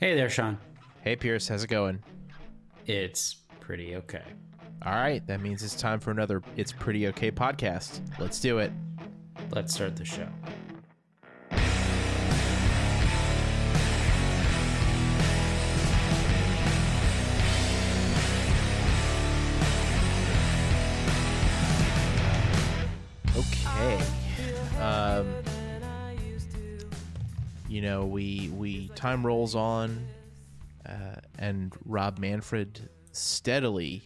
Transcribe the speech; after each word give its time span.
Hey 0.00 0.14
there, 0.14 0.30
Sean. 0.30 0.58
Hey, 1.00 1.16
Pierce, 1.16 1.48
how's 1.48 1.64
it 1.64 1.70
going? 1.70 2.04
It's 2.86 3.34
pretty 3.58 3.96
okay. 3.96 4.22
All 4.86 4.92
right, 4.92 5.26
that 5.26 5.40
means 5.40 5.64
it's 5.64 5.74
time 5.74 5.98
for 5.98 6.12
another 6.12 6.40
It's 6.56 6.70
Pretty 6.70 7.08
Okay 7.08 7.32
podcast. 7.32 8.00
Let's 8.20 8.40
do 8.40 8.58
it. 8.58 8.70
Let's 9.50 9.74
start 9.74 9.96
the 9.96 10.04
show. 10.04 10.28
You 27.68 27.82
know, 27.82 28.06
we 28.06 28.50
we 28.54 28.88
time 28.88 29.24
rolls 29.24 29.54
on, 29.54 30.06
uh, 30.86 31.16
and 31.38 31.72
Rob 31.84 32.18
Manfred 32.18 32.88
steadily 33.12 34.02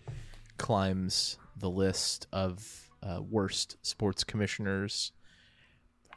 climbs 0.58 1.38
the 1.56 1.70
list 1.70 2.26
of 2.32 2.90
uh, 3.02 3.20
worst 3.22 3.76
sports 3.82 4.24
commissioners. 4.24 5.12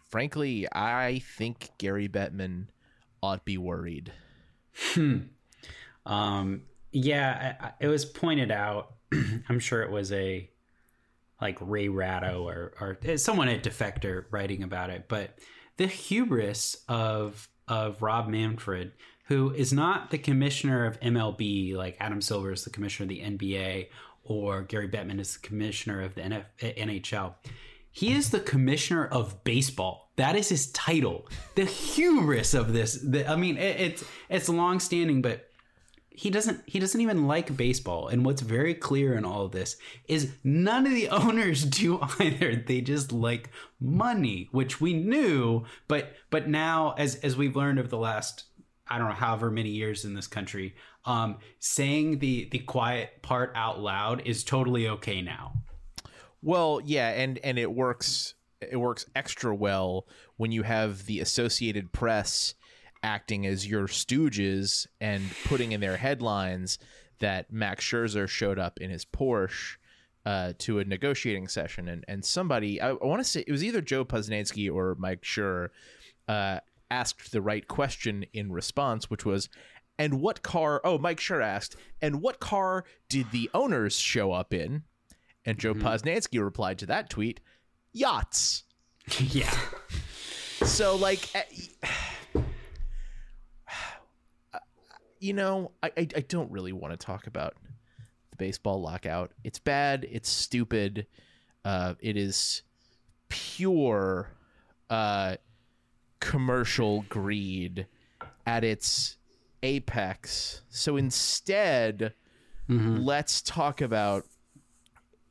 Frankly, 0.09 0.67
I 0.71 1.21
think 1.37 1.69
Gary 1.77 2.07
Bettman 2.07 2.67
ought 3.21 3.45
be 3.45 3.57
worried. 3.57 4.11
Um, 6.05 6.63
yeah, 6.91 7.55
I, 7.59 7.65
I, 7.65 7.71
it 7.79 7.87
was 7.87 8.05
pointed 8.05 8.51
out. 8.51 8.93
I'm 9.49 9.59
sure 9.59 9.81
it 9.81 9.91
was 9.91 10.11
a 10.11 10.49
like 11.41 11.57
Ray 11.59 11.89
Ratto 11.89 12.47
or 12.47 12.73
or 12.79 13.17
someone 13.17 13.49
at 13.49 13.63
Defector 13.63 14.25
writing 14.31 14.63
about 14.63 14.89
it, 14.89 15.05
but 15.07 15.37
the 15.77 15.87
hubris 15.87 16.77
of 16.87 17.49
of 17.67 18.01
Rob 18.01 18.27
Manfred, 18.27 18.91
who 19.27 19.51
is 19.51 19.73
not 19.73 20.11
the 20.11 20.17
commissioner 20.17 20.85
of 20.85 20.99
MLB 20.99 21.75
like 21.75 21.97
Adam 21.99 22.21
Silver 22.21 22.51
is 22.51 22.63
the 22.63 22.69
commissioner 22.69 23.05
of 23.05 23.09
the 23.09 23.21
NBA 23.21 23.87
or 24.23 24.63
Gary 24.63 24.87
Bettman 24.87 25.19
is 25.19 25.33
the 25.33 25.47
commissioner 25.47 26.01
of 26.01 26.15
the 26.15 26.21
NF, 26.21 26.45
NHL. 26.59 27.33
He 27.91 28.13
is 28.13 28.29
the 28.29 28.39
commissioner 28.39 29.07
of 29.07 29.43
baseball. 29.43 30.11
That 30.17 30.35
is 30.35 30.49
his 30.49 30.71
title. 30.71 31.27
The 31.55 31.65
hubris 31.65 32.53
of 32.53 32.73
this. 32.73 32.99
The, 33.01 33.29
I 33.29 33.35
mean, 33.35 33.57
it, 33.57 33.79
it's 33.79 34.05
it's 34.29 34.49
long 34.49 34.79
standing, 34.79 35.21
but 35.21 35.49
he 36.17 36.29
doesn't 36.29 36.61
he 36.65 36.79
doesn't 36.79 37.01
even 37.01 37.27
like 37.27 37.55
baseball. 37.55 38.07
And 38.07 38.25
what's 38.25 38.41
very 38.41 38.73
clear 38.73 39.13
in 39.15 39.25
all 39.25 39.45
of 39.45 39.51
this 39.51 39.77
is 40.07 40.31
none 40.43 40.85
of 40.85 40.93
the 40.93 41.09
owners 41.09 41.63
do 41.63 41.99
either. 42.19 42.55
They 42.55 42.81
just 42.81 43.11
like 43.11 43.49
money 43.79 44.47
which 44.51 44.79
we 44.79 44.93
knew 44.93 45.63
but 45.87 46.13
but 46.29 46.47
now 46.47 46.95
as 46.97 47.15
as 47.15 47.35
we've 47.35 47.55
learned 47.55 47.77
over 47.77 47.87
the 47.87 47.97
last 47.97 48.45
i 48.87 48.97
don't 48.97 49.09
know 49.09 49.13
however 49.13 49.51
many 49.51 49.69
years 49.69 50.05
in 50.05 50.13
this 50.13 50.27
country 50.27 50.73
um 51.03 51.37
saying 51.59 52.19
the 52.19 52.47
the 52.51 52.59
quiet 52.59 53.21
part 53.21 53.51
out 53.55 53.79
loud 53.79 54.21
is 54.25 54.43
totally 54.43 54.87
okay 54.87 55.21
now. 55.21 55.53
Well, 56.41 56.81
yeah, 56.83 57.09
and 57.09 57.39
and 57.39 57.57
it 57.57 57.71
works 57.71 58.35
it 58.61 58.77
works 58.77 59.05
extra 59.15 59.53
well 59.55 60.07
when 60.37 60.51
you 60.51 60.63
have 60.63 61.05
the 61.05 61.19
Associated 61.19 61.91
Press 61.91 62.53
acting 63.05 63.45
as 63.45 63.67
your 63.67 63.87
stooges 63.87 64.87
and 64.99 65.23
putting 65.45 65.71
in 65.71 65.79
their 65.79 65.95
headlines 65.95 66.79
that 67.19 67.53
Max 67.53 67.85
Scherzer 67.85 68.27
showed 68.27 68.57
up 68.57 68.79
in 68.81 68.89
his 68.89 69.05
Porsche 69.05 69.77
uh, 70.25 70.53
to 70.57 70.79
a 70.79 70.83
negotiating 70.83 71.47
session, 71.47 71.87
and 71.87 72.03
and 72.07 72.25
somebody 72.25 72.81
I, 72.81 72.89
I 72.89 73.05
want 73.05 73.19
to 73.19 73.23
say 73.23 73.43
it 73.45 73.51
was 73.51 73.63
either 73.63 73.79
Joe 73.79 74.03
Posnanski 74.03 74.73
or 74.73 74.95
Mike 74.97 75.21
Schur 75.21 75.69
uh, 76.27 76.59
asked 76.89 77.31
the 77.31 77.41
right 77.41 77.65
question 77.67 78.25
in 78.33 78.51
response, 78.51 79.09
which 79.09 79.23
was. 79.23 79.47
And 79.97 80.19
what 80.19 80.43
car? 80.43 80.81
Oh, 80.83 80.97
Mike 80.97 81.21
Schur 81.21 81.41
asked. 81.41 81.77
And 82.01 82.21
what 82.21 82.41
car 82.41 82.83
did 83.07 83.31
the 83.31 83.49
owners 83.53 83.95
show 83.95 84.33
up 84.33 84.53
in? 84.53 84.83
And 85.45 85.57
Joe 85.57 85.73
Posnanski 85.73 86.43
replied 86.43 86.79
to 86.79 86.85
that 86.87 87.09
tweet, 87.09 87.39
yachts. 87.93 88.65
yeah 89.19 89.57
So, 90.63 90.95
like, 90.95 91.33
eh, 91.35 91.43
you 95.19 95.33
know, 95.33 95.71
I, 95.81 95.87
I, 95.97 96.07
I 96.15 96.21
don't 96.27 96.51
really 96.51 96.73
want 96.73 96.97
to 96.97 97.05
talk 97.05 97.27
about 97.27 97.55
the 98.31 98.37
baseball 98.37 98.81
lockout. 98.81 99.31
It's 99.43 99.59
bad. 99.59 100.05
It's 100.09 100.29
stupid. 100.29 101.07
Uh, 101.63 101.95
it 101.99 102.17
is 102.17 102.61
pure 103.29 104.29
uh, 104.89 105.35
commercial 106.19 107.05
greed 107.09 107.87
at 108.45 108.63
its 108.63 109.17
apex. 109.63 110.61
So 110.69 110.97
instead, 110.97 112.13
let's 113.03 113.41
talk 113.41 113.81
about 113.81 114.25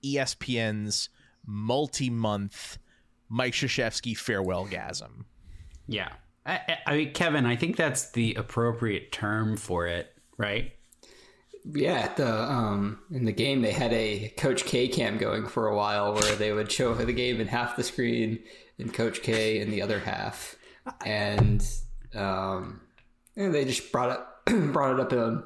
ESPN's 0.04 1.08
multi-month 1.46 2.78
Mike 3.28 3.52
Krzyzewski 3.54 4.16
farewell 4.16 4.66
gasm. 4.66 5.24
yeah 5.86 6.10
I, 6.47 6.78
I- 6.87 6.97
mean 6.97 7.12
kevin 7.12 7.47
i 7.47 7.56
think 7.56 7.77
that's 7.77 8.10
the 8.12 8.34
appropriate 8.34 9.12
term 9.12 9.56
for 9.56 9.87
it 9.87 10.12
right? 10.37 10.72
Yeah, 11.66 12.12
the 12.15 12.31
um 12.31 12.99
in 13.10 13.25
the 13.25 13.32
game 13.32 13.62
they 13.62 13.72
had 13.72 13.93
a 13.94 14.28
Coach 14.37 14.65
K 14.66 14.87
cam 14.88 15.16
going 15.16 15.47
for 15.47 15.66
a 15.69 15.75
while 15.75 16.12
where 16.12 16.37
they 16.37 16.53
would 16.53 16.71
show 16.71 16.93
the 16.93 17.10
game 17.12 17.41
in 17.41 17.47
half 17.47 17.77
the 17.77 17.82
screen 17.82 18.41
and 18.78 18.93
Coach 18.93 19.22
K 19.22 19.60
in 19.60 19.71
the 19.71 19.81
other 19.81 19.99
half, 20.00 20.56
and 21.06 21.66
um 22.15 22.82
and 23.37 23.55
they 23.55 23.65
just 23.65 23.91
brought 23.93 24.11
up 24.11 24.44
brought 24.72 24.94
it 24.94 25.00
up 25.00 25.12
um, 25.15 25.44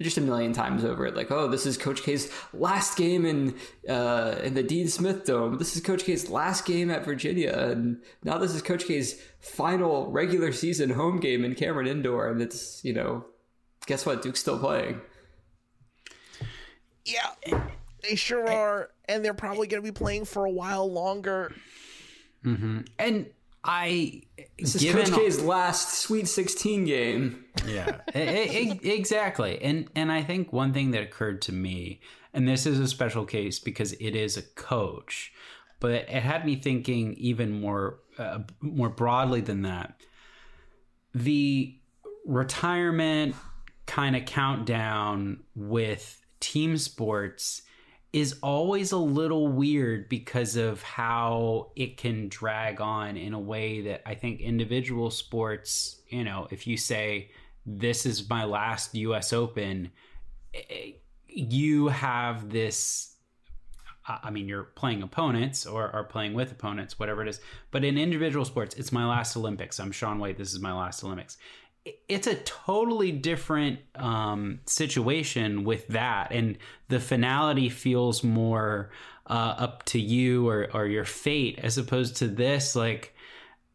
just 0.00 0.18
a 0.18 0.20
million 0.20 0.52
times 0.52 0.84
over 0.84 1.06
it. 1.06 1.14
Like 1.14 1.30
oh 1.30 1.48
this 1.48 1.66
is 1.66 1.76
Coach 1.76 2.02
K's 2.02 2.30
last 2.52 2.96
game 2.96 3.24
in 3.26 3.54
uh 3.88 4.36
in 4.42 4.54
the 4.54 4.62
Dean 4.62 4.88
Smith 4.88 5.24
Dome. 5.24 5.58
This 5.58 5.76
is 5.76 5.82
Coach 5.82 6.04
K's 6.04 6.30
last 6.30 6.64
game 6.64 6.90
at 6.90 7.04
Virginia. 7.04 7.52
And 7.52 8.02
now 8.24 8.38
this 8.38 8.54
is 8.54 8.62
Coach 8.62 8.86
K's 8.86 9.20
final 9.40 10.10
regular 10.10 10.52
season 10.52 10.90
home 10.90 11.20
game 11.20 11.44
in 11.44 11.54
Cameron 11.54 11.86
Indoor. 11.86 12.28
And 12.28 12.40
it's 12.40 12.84
you 12.84 12.92
know 12.92 13.24
guess 13.86 14.06
what? 14.06 14.22
Duke's 14.22 14.40
still 14.40 14.58
playing. 14.58 15.00
Yeah, 17.04 17.58
they 18.02 18.14
sure 18.14 18.48
are, 18.48 18.90
and 19.08 19.24
they're 19.24 19.34
probably 19.34 19.66
going 19.66 19.82
to 19.82 19.86
be 19.86 19.96
playing 19.96 20.26
for 20.26 20.44
a 20.44 20.50
while 20.50 20.90
longer. 20.90 21.52
and 22.98 23.26
i 23.64 24.22
This 24.58 24.74
is 24.76 24.82
given 24.82 25.04
Coach 25.06 25.14
K's 25.18 25.42
last 25.42 25.94
Sweet 26.00 26.26
16 26.28 26.84
game. 26.84 27.44
yeah 27.66 28.00
E- 28.14 28.70
e- 28.82 28.90
exactly 28.92 29.60
and 29.62 29.88
and 29.94 30.10
i 30.10 30.22
think 30.22 30.52
one 30.52 30.72
thing 30.72 30.92
that 30.92 31.02
occurred 31.02 31.42
to 31.42 31.52
me 31.52 32.00
and 32.32 32.48
this 32.48 32.64
is 32.66 32.78
a 32.80 32.88
special 32.88 33.24
case 33.24 33.58
because 33.58 33.92
it 33.94 34.16
is 34.16 34.36
a 34.36 34.42
coach 34.42 35.32
but 35.80 35.90
it 35.92 36.08
had 36.08 36.44
me 36.46 36.56
thinking 36.56 37.14
even 37.14 37.60
more 37.60 37.98
uh, 38.18 38.38
more 38.60 38.88
broadly 38.88 39.40
than 39.40 39.62
that 39.62 39.94
the 41.14 41.74
retirement 42.26 43.34
kind 43.86 44.14
of 44.16 44.24
countdown 44.24 45.40
with 45.54 46.24
team 46.38 46.76
sports 46.76 47.62
is 48.12 48.36
always 48.42 48.92
a 48.92 48.98
little 48.98 49.46
weird 49.46 50.08
because 50.08 50.56
of 50.56 50.82
how 50.82 51.70
it 51.76 51.96
can 51.96 52.28
drag 52.28 52.80
on 52.80 53.16
in 53.16 53.34
a 53.34 53.38
way 53.38 53.82
that 53.82 54.02
I 54.04 54.14
think 54.14 54.40
individual 54.40 55.10
sports, 55.10 56.00
you 56.08 56.24
know, 56.24 56.48
if 56.50 56.66
you 56.66 56.76
say 56.76 57.30
this 57.64 58.06
is 58.06 58.28
my 58.28 58.44
last 58.44 58.94
US 58.94 59.32
Open, 59.32 59.92
eh, 60.54 60.92
you 61.28 61.88
have 61.88 62.50
this 62.50 63.10
I 64.22 64.30
mean, 64.30 64.48
you're 64.48 64.64
playing 64.64 65.02
opponents 65.02 65.66
or 65.66 65.90
are 65.90 66.04
playing 66.04 66.34
with 66.34 66.50
opponents, 66.50 66.98
whatever 66.98 67.22
it 67.22 67.28
is. 67.28 67.40
But 67.70 67.84
in 67.84 67.96
individual 67.96 68.44
sports, 68.44 68.74
it's 68.74 68.90
my 68.90 69.06
last 69.06 69.36
Olympics. 69.36 69.78
I'm 69.78 69.92
Shaun 69.92 70.18
White. 70.18 70.36
This 70.36 70.52
is 70.52 70.58
my 70.58 70.72
last 70.72 71.04
Olympics. 71.04 71.36
It's 72.08 72.26
a 72.26 72.34
totally 72.36 73.10
different 73.10 73.80
um, 73.94 74.60
situation 74.66 75.64
with 75.64 75.88
that, 75.88 76.30
and 76.30 76.58
the 76.88 77.00
finality 77.00 77.68
feels 77.68 78.22
more 78.22 78.90
uh, 79.26 79.54
up 79.58 79.84
to 79.86 80.00
you 80.00 80.48
or 80.48 80.68
or 80.74 80.86
your 80.86 81.04
fate 81.04 81.58
as 81.62 81.78
opposed 81.78 82.16
to 82.16 82.28
this. 82.28 82.76
Like, 82.76 83.14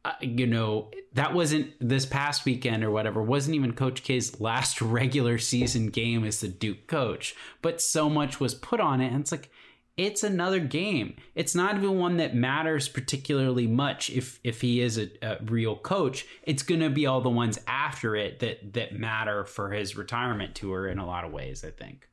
uh, 0.03 0.13
you 0.21 0.45
know, 0.45 0.91
that 1.13 1.33
wasn't 1.33 1.73
this 1.79 2.05
past 2.05 2.45
weekend 2.45 2.83
or 2.83 2.91
whatever, 2.91 3.23
wasn't 3.23 3.55
even 3.55 3.73
Coach 3.73 4.03
K's 4.03 4.39
last 4.39 4.81
regular 4.81 5.37
season 5.37 5.87
game 5.87 6.25
as 6.25 6.41
the 6.41 6.47
Duke 6.47 6.87
coach, 6.87 7.35
but 7.61 7.81
so 7.81 8.09
much 8.09 8.39
was 8.39 8.53
put 8.53 8.79
on 8.79 9.01
it. 9.01 9.11
And 9.11 9.21
it's 9.21 9.31
like, 9.31 9.49
it's 9.97 10.23
another 10.23 10.59
game. 10.59 11.15
It's 11.35 11.55
not 11.55 11.75
even 11.77 11.97
one 11.97 12.17
that 12.17 12.35
matters 12.35 12.89
particularly 12.89 13.65
much 13.65 14.09
if 14.09 14.39
if 14.43 14.61
he 14.61 14.81
is 14.81 14.97
a, 14.97 15.09
a 15.21 15.37
real 15.43 15.77
coach. 15.77 16.25
It's 16.43 16.63
going 16.63 16.81
to 16.81 16.89
be 16.89 17.05
all 17.05 17.21
the 17.21 17.29
ones 17.29 17.59
after 17.67 18.15
it 18.15 18.39
that 18.39 18.73
that 18.73 18.97
matter 18.97 19.45
for 19.45 19.71
his 19.71 19.95
retirement 19.95 20.53
tour 20.55 20.87
in 20.87 20.99
a 20.99 21.05
lot 21.05 21.23
of 21.23 21.31
ways, 21.31 21.63
I 21.63 21.71
think. 21.71 22.09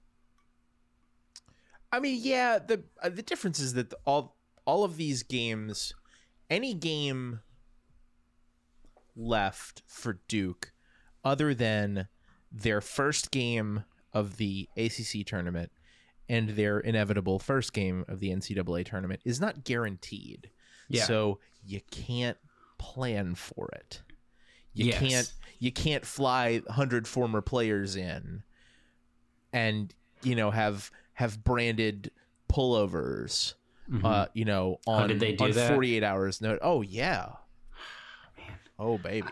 I 1.91 1.99
mean, 1.99 2.21
yeah, 2.23 2.59
the 2.59 2.85
uh, 3.03 3.09
the 3.09 3.23
difference 3.23 3.59
is 3.59 3.75
that 3.75 3.93
all 4.05 4.37
all 4.65 4.85
of 4.85 4.97
these 4.97 5.25
games, 5.25 5.93
any 6.49 6.75
game 6.75 7.41
left 9.17 9.83
for 9.87 10.21
Duke, 10.29 10.73
other 11.25 11.53
than 11.53 12.07
their 12.51 12.81
first 12.81 13.33
game 13.33 13.85
of 14.13 14.37
the 14.37 14.69
ACC 14.77 15.27
tournament 15.27 15.73
and 16.29 16.51
their 16.51 16.79
inevitable 16.81 17.39
first 17.39 17.73
game 17.73 18.05
of 18.09 18.21
the 18.21 18.31
NCAA 18.31 18.85
tournament 18.87 19.21
is 19.25 19.41
not 19.41 19.65
guaranteed. 19.65 20.51
Yeah. 20.89 21.05
So 21.05 21.39
you 21.65 21.81
can't 21.91 22.39
plan 22.79 23.35
for 23.35 23.69
it. 23.75 24.03
You 24.75 24.87
Yes. 24.87 24.99
can't 24.99 25.33
you 25.59 25.71
can't 25.73 26.05
fly 26.07 26.59
100 26.67 27.07
former 27.07 27.41
players 27.41 27.95
in 27.97 28.43
and 29.53 29.95
you 30.23 30.35
know 30.35 30.51
have 30.51 30.91
have 31.15 31.43
branded 31.45 32.11
pullovers 32.51 33.55
uh 34.05 34.27
you 34.33 34.45
know 34.47 34.79
on, 34.87 35.01
Mm-hmm. 35.03 35.09
did 35.09 35.21
they 35.21 35.33
do 35.35 35.45
on 35.45 35.51
that? 35.53 35.73
48 35.73 36.03
hours 36.03 36.41
note. 36.41 36.59
Oh 36.63 36.81
yeah. 36.83 37.29
Oh 38.79 38.99
baby. 38.99 39.29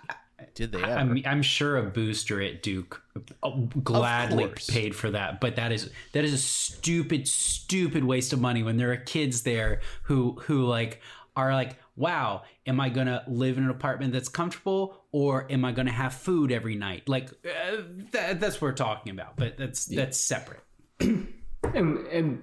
Did 0.55 0.73
they 0.73 0.83
ever? 0.83 0.93
I'm, 0.93 1.23
I'm 1.25 1.43
sure 1.43 1.77
a 1.77 1.83
booster 1.83 2.41
at 2.41 2.63
Duke 2.63 3.03
uh, 3.43 3.51
gladly 3.83 4.53
paid 4.69 4.95
for 4.95 5.11
that, 5.11 5.41
but 5.41 5.57
that 5.57 5.73
is 5.73 5.91
that 6.13 6.25
is 6.25 6.33
a 6.33 6.39
stupid, 6.39 7.29
stupid 7.29 8.05
waste 8.05 8.33
of 8.33 8.41
money 8.41 8.63
when 8.63 8.77
there 8.77 8.93
are 8.93 8.97
kids 8.97 9.43
there 9.43 9.81
who 10.03 10.39
who 10.43 10.65
like 10.67 11.01
are 11.37 11.53
like, 11.53 11.77
wow, 11.97 12.43
am 12.67 12.81
I 12.81 12.89
gonna 12.89 13.25
live 13.29 13.59
in 13.59 13.65
an 13.65 13.71
apartment 13.71 14.13
that's 14.13 14.29
comfortable 14.29 15.05
or 15.13 15.51
am 15.51 15.65
I 15.65 15.73
gonna 15.73 15.93
have 15.93 16.15
food 16.15 16.53
every 16.53 16.75
night? 16.75 17.09
Like 17.09 17.31
uh, 17.45 17.83
that, 18.13 18.41
that's 18.41 18.57
what 18.57 18.63
we're 18.63 18.73
talking 18.73 19.13
about, 19.13 19.37
but 19.37 19.57
that's 19.57 19.87
that's 19.87 20.19
separate. 20.19 20.63
and, 21.01 21.27
and 21.65 22.43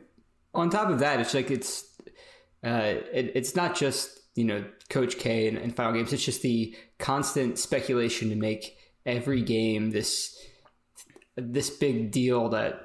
on 0.54 0.70
top 0.70 0.90
of 0.90 1.00
that, 1.00 1.20
it's 1.20 1.34
like 1.34 1.52
it's 1.52 1.86
uh, 2.64 2.96
it, 3.14 3.32
it's 3.36 3.56
not 3.56 3.76
just 3.76 4.20
you 4.38 4.46
know 4.46 4.64
Coach 4.90 5.18
K 5.18 5.48
and, 5.48 5.58
and 5.58 5.76
final 5.76 5.94
games. 5.94 6.14
It's 6.14 6.24
just 6.24 6.42
the 6.42 6.76
constant 7.00 7.60
speculation 7.60 8.30
to 8.30 8.36
make 8.36 8.78
every 9.06 9.42
game 9.42 9.92
this 9.92 10.38
this 11.36 11.70
big 11.70 12.12
deal 12.12 12.50
that 12.50 12.82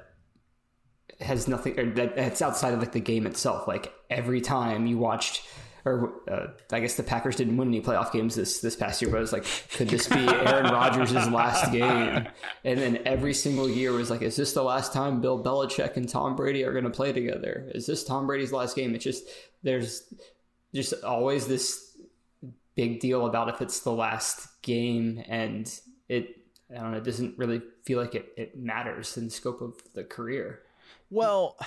has 1.21 1.47
nothing 1.47 1.79
or 1.79 1.89
that 1.91 2.15
that's 2.15 2.41
outside 2.41 2.73
of 2.73 2.79
like 2.79 2.91
the 2.91 2.99
game 2.99 3.25
itself. 3.27 3.67
Like 3.67 3.93
every 4.09 4.41
time 4.41 4.85
you 4.85 4.97
watched. 4.97 5.43
Or 5.85 6.13
uh, 6.31 6.47
I 6.71 6.79
guess 6.79 6.95
the 6.95 7.03
Packers 7.03 7.35
didn't 7.35 7.57
win 7.57 7.67
any 7.67 7.81
playoff 7.81 8.13
games 8.13 8.35
this 8.35 8.61
this 8.61 8.73
past 8.73 9.01
year, 9.01 9.11
but 9.11 9.17
it 9.17 9.19
was 9.19 9.33
like, 9.33 9.43
could 9.73 9.89
this 9.89 10.07
be 10.07 10.15
Aaron 10.15 10.71
Rodgers' 10.71 11.11
last 11.29 11.73
game? 11.73 12.25
And 12.63 12.79
then 12.79 13.01
every 13.05 13.33
single 13.33 13.69
year 13.69 13.91
was 13.91 14.09
like, 14.09 14.21
is 14.21 14.37
this 14.37 14.53
the 14.53 14.63
last 14.63 14.93
time 14.93 15.19
Bill 15.19 15.43
Belichick 15.43 15.97
and 15.97 16.07
Tom 16.07 16.37
Brady 16.37 16.63
are 16.63 16.71
going 16.71 16.85
to 16.85 16.89
play 16.89 17.11
together? 17.11 17.69
Is 17.75 17.85
this 17.85 18.05
Tom 18.05 18.27
Brady's 18.27 18.53
last 18.53 18.77
game? 18.77 18.95
It's 18.95 19.03
just 19.03 19.25
there's 19.63 20.03
just 20.73 20.93
always 21.03 21.47
this 21.47 21.97
big 22.75 22.99
deal 22.99 23.25
about 23.25 23.49
if 23.49 23.61
it's 23.61 23.81
the 23.81 23.91
last 23.91 24.61
game, 24.61 25.23
and 25.27 25.71
it 26.09 26.37
I 26.71 26.79
don't 26.79 26.91
know, 26.91 26.97
it 26.97 27.03
doesn't 27.03 27.37
really 27.37 27.61
feel 27.83 27.99
like 27.99 28.15
it, 28.15 28.33
it 28.35 28.57
matters 28.57 29.15
in 29.17 29.25
the 29.25 29.31
scope 29.31 29.61
of 29.61 29.75
the 29.93 30.03
career. 30.03 30.61
Well, 31.09 31.57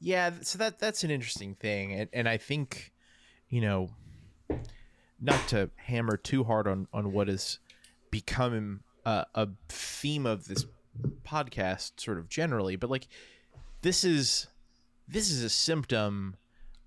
yeah, 0.00 0.30
so 0.42 0.58
that 0.58 0.78
that's 0.78 1.04
an 1.04 1.10
interesting 1.10 1.54
thing, 1.54 1.92
and 1.92 2.08
and 2.12 2.28
I 2.28 2.36
think, 2.36 2.92
you 3.48 3.60
know, 3.60 3.90
not 5.20 5.48
to 5.48 5.70
hammer 5.76 6.16
too 6.16 6.44
hard 6.44 6.68
on 6.68 6.86
on 6.92 7.12
what 7.12 7.28
has 7.28 7.58
become 8.10 8.80
a, 9.04 9.26
a 9.34 9.48
theme 9.68 10.26
of 10.26 10.46
this 10.46 10.66
podcast, 11.24 12.00
sort 12.00 12.18
of 12.18 12.28
generally, 12.28 12.76
but 12.76 12.90
like 12.90 13.08
this 13.82 14.04
is 14.04 14.46
this 15.08 15.30
is 15.30 15.42
a 15.42 15.50
symptom 15.50 16.36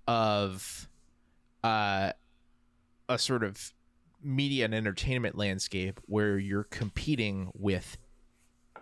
of 0.06 0.88
uh, 1.62 2.12
a 3.08 3.18
sort 3.18 3.42
of 3.42 3.72
media 4.22 4.64
and 4.64 4.74
entertainment 4.74 5.36
landscape 5.36 6.00
where 6.06 6.38
you're 6.38 6.64
competing 6.64 7.50
with 7.54 7.96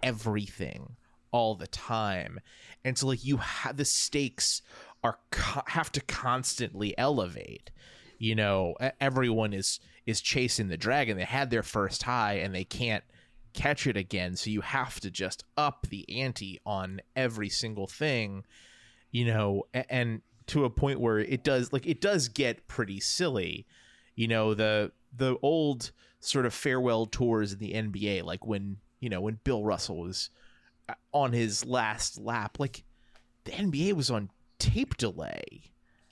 everything 0.02 0.96
all 1.30 1.54
the 1.54 1.66
time. 1.66 2.40
And 2.84 2.96
so 2.96 3.08
like 3.08 3.24
you 3.24 3.38
have 3.38 3.76
the 3.76 3.84
stakes 3.84 4.62
are 5.04 5.18
co- 5.30 5.62
have 5.66 5.92
to 5.92 6.00
constantly 6.00 6.96
elevate. 6.98 7.70
You 8.18 8.34
know 8.34 8.74
everyone 9.00 9.52
is 9.52 9.78
is 10.06 10.20
chasing 10.20 10.68
the 10.68 10.76
dragon. 10.76 11.16
They 11.16 11.24
had 11.24 11.50
their 11.50 11.62
first 11.62 12.02
high 12.02 12.34
and 12.34 12.54
they 12.54 12.64
can't 12.64 13.04
catch 13.52 13.86
it 13.86 13.96
again. 13.96 14.36
So 14.36 14.50
you 14.50 14.60
have 14.62 14.98
to 15.00 15.10
just 15.10 15.44
up 15.56 15.86
the 15.88 16.08
ante 16.20 16.58
on 16.66 17.00
every 17.14 17.48
single 17.48 17.86
thing 17.86 18.44
you 19.10 19.24
know 19.24 19.64
and 19.72 20.20
to 20.48 20.64
a 20.64 20.70
point 20.70 21.00
where 21.00 21.18
it 21.18 21.42
does 21.44 21.72
like 21.72 21.86
it 21.86 22.00
does 22.00 22.28
get 22.28 22.66
pretty 22.68 23.00
silly. 23.00 23.66
You 24.14 24.28
know 24.28 24.54
the 24.54 24.92
the 25.16 25.36
old 25.42 25.90
sort 26.20 26.44
of 26.46 26.52
farewell 26.52 27.06
tours 27.06 27.52
in 27.52 27.58
the 27.60 27.72
NBA 27.72 28.24
like 28.24 28.44
when 28.46 28.78
you 29.00 29.08
know 29.08 29.20
when 29.20 29.38
Bill 29.44 29.64
Russell 29.64 29.98
was 30.00 30.30
uh, 30.88 30.94
on 31.12 31.32
his 31.32 31.64
last 31.64 32.18
lap 32.18 32.58
like 32.58 32.82
the 33.44 33.52
NBA 33.52 33.92
was 33.92 34.10
on 34.10 34.30
tape 34.58 34.96
delay 34.96 35.62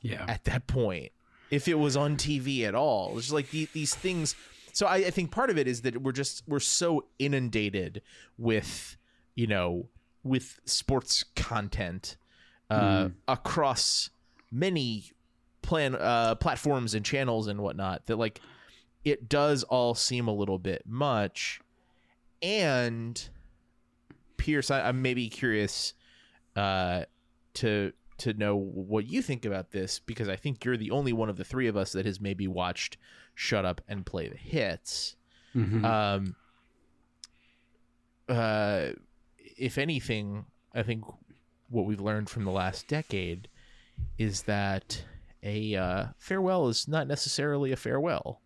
Yeah. 0.01 0.25
at 0.29 0.45
that 0.45 0.67
point 0.69 1.11
if 1.51 1.67
it 1.69 1.75
was 1.79 1.97
on 1.97 2.17
TV 2.17 2.63
at 2.63 2.75
all. 2.75 3.19
It's 3.19 3.33
like 3.33 3.51
the, 3.51 3.69
these 3.73 3.95
things 3.95 4.35
so 4.73 4.87
I, 4.87 4.97
I 4.97 5.11
think 5.11 5.31
part 5.33 5.51
of 5.51 5.59
it 5.59 5.67
is 5.67 5.81
that 5.83 6.03
we're 6.03 6.13
just 6.13 6.43
we're 6.47 6.61
so 6.61 7.07
inundated 7.19 8.03
with 8.39 8.97
you 9.35 9.47
know 9.49 9.89
with 10.23 10.61
sports 10.65 11.25
content 11.35 12.17
uh, 12.71 13.09
across 13.29 14.11
many 14.51 15.05
plan 15.63 15.95
uh, 15.97 16.35
platforms 16.37 16.95
and 16.95 17.05
channels 17.05 17.47
and 17.49 17.61
whatnot 17.61 18.07
that 18.07 18.17
like 18.17 18.41
it 19.05 19.29
does 19.29 19.63
all 19.65 19.95
seem 19.95 20.29
a 20.29 20.33
little 20.35 20.59
bit 20.59 20.83
much 20.87 21.61
and 22.43 23.29
pierce 24.37 24.71
I, 24.71 24.83
i'm 24.89 25.03
maybe 25.03 25.29
curious 25.29 25.95
uh, 26.55 27.05
to 27.55 27.93
to 28.19 28.33
know 28.35 28.57
what 28.57 29.07
you 29.07 29.21
think 29.23 29.45
about 29.45 29.73
this 29.73 29.99
because 29.99 30.29
i 30.29 30.37
think 30.37 30.65
you're 30.65 30.77
the 30.77 30.91
only 30.91 31.13
one 31.13 31.29
of 31.29 31.37
the 31.37 31.45
three 31.45 31.67
of 31.67 31.77
us 31.77 31.93
that 31.93 32.07
has 32.07 32.21
maybe 32.21 32.47
watched 32.47 32.97
shut 33.35 33.65
up 33.65 33.81
and 33.89 34.07
play 34.07 34.29
the 34.29 34.37
hits 34.37 35.17
Mhm. 35.55 35.85
um 35.85 36.37
uh 38.29 38.91
if 39.57 39.79
anything 39.79 40.45
i 40.75 40.83
think 40.83 41.05
what 41.69 41.87
we've 41.87 42.01
learned 42.01 42.29
from 42.29 42.45
the 42.45 42.51
last 42.51 42.87
decade 42.89 43.49
is 44.19 44.43
that 44.43 45.03
a 45.43 45.75
uh, 45.77 46.07
farewell 46.19 46.69
is 46.69 46.89
not 46.89 47.07
necessarily 47.07 47.73
a 47.73 47.77
farewell. 47.77 48.41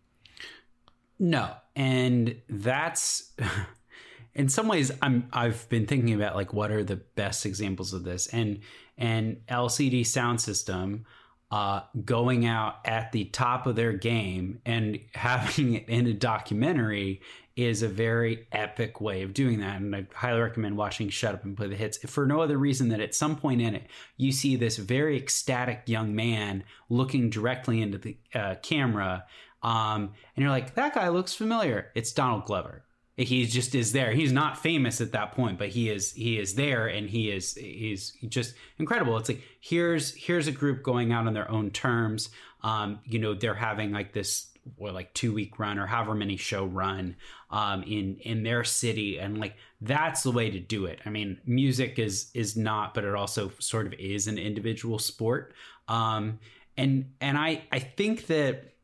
No, 1.19 1.51
and 1.75 2.41
that's 2.49 3.31
in 4.33 4.49
some 4.49 4.67
ways 4.67 4.91
I'm 5.01 5.27
I've 5.31 5.67
been 5.69 5.85
thinking 5.85 6.13
about 6.13 6.35
like 6.35 6.53
what 6.53 6.71
are 6.71 6.83
the 6.83 6.97
best 6.97 7.45
examples 7.45 7.93
of 7.93 8.03
this, 8.03 8.27
and 8.27 8.59
and 8.97 9.41
LCD 9.47 10.01
Soundsystem 10.01 11.03
uh, 11.51 11.81
going 12.05 12.45
out 12.45 12.77
at 12.85 13.11
the 13.11 13.25
top 13.25 13.67
of 13.67 13.75
their 13.75 13.93
game 13.93 14.61
and 14.65 14.99
having 15.13 15.75
it 15.75 15.89
in 15.89 16.07
a 16.07 16.13
documentary 16.13 17.21
is 17.57 17.83
a 17.83 17.87
very 17.87 18.47
epic 18.53 19.01
way 19.01 19.23
of 19.23 19.33
doing 19.33 19.59
that. 19.59 19.81
And 19.81 19.93
I 19.93 20.07
highly 20.13 20.39
recommend 20.39 20.77
watching 20.77 21.09
Shut 21.09 21.35
Up 21.35 21.43
and 21.43 21.55
Play 21.57 21.67
the 21.67 21.75
Hits 21.75 21.97
for 22.09 22.25
no 22.25 22.39
other 22.41 22.57
reason 22.57 22.89
that 22.89 23.01
at 23.01 23.13
some 23.13 23.35
point 23.35 23.61
in 23.61 23.75
it, 23.75 23.87
you 24.15 24.31
see 24.31 24.55
this 24.55 24.77
very 24.77 25.17
ecstatic 25.17 25.83
young 25.85 26.15
man 26.15 26.63
looking 26.89 27.29
directly 27.29 27.81
into 27.81 27.97
the 27.97 28.17
uh, 28.33 28.55
camera. 28.63 29.25
Um, 29.61 30.13
and 30.35 30.43
you're 30.43 30.49
like, 30.49 30.75
that 30.75 30.95
guy 30.95 31.09
looks 31.09 31.33
familiar. 31.33 31.91
It's 31.93 32.13
Donald 32.13 32.45
Glover. 32.45 32.83
He 33.23 33.45
just 33.45 33.75
is 33.75 33.91
there. 33.91 34.11
He's 34.11 34.31
not 34.31 34.57
famous 34.57 35.01
at 35.01 35.11
that 35.11 35.33
point, 35.33 35.57
but 35.57 35.69
he 35.69 35.89
is 35.89 36.11
he 36.13 36.39
is 36.39 36.55
there 36.55 36.87
and 36.87 37.09
he 37.09 37.29
is 37.29 37.55
he's 37.55 38.11
just 38.27 38.55
incredible. 38.79 39.17
It's 39.17 39.29
like 39.29 39.41
here's 39.59 40.13
here's 40.15 40.47
a 40.47 40.51
group 40.51 40.83
going 40.83 41.11
out 41.11 41.27
on 41.27 41.33
their 41.33 41.49
own 41.49 41.71
terms. 41.71 42.29
Um, 42.63 42.99
you 43.05 43.19
know, 43.19 43.33
they're 43.33 43.53
having 43.53 43.91
like 43.91 44.13
this 44.13 44.51
or 44.77 44.91
like 44.91 45.13
two 45.13 45.33
week 45.33 45.59
run 45.59 45.79
or 45.79 45.87
however 45.87 46.13
many 46.13 46.37
show 46.37 46.65
run 46.65 47.15
um, 47.49 47.83
in 47.83 48.17
in 48.17 48.43
their 48.43 48.63
city 48.63 49.17
and 49.17 49.39
like 49.39 49.55
that's 49.81 50.23
the 50.23 50.31
way 50.31 50.49
to 50.49 50.59
do 50.59 50.85
it 50.85 50.99
i 51.05 51.09
mean 51.09 51.39
music 51.45 51.97
is 51.97 52.29
is 52.33 52.55
not 52.55 52.93
but 52.93 53.03
it 53.03 53.15
also 53.15 53.51
sort 53.59 53.87
of 53.87 53.93
is 53.93 54.27
an 54.27 54.37
individual 54.37 54.99
sport 54.99 55.53
um, 55.87 56.39
and 56.77 57.11
and 57.19 57.37
i 57.37 57.61
i 57.71 57.79
think 57.79 58.27
that 58.27 58.75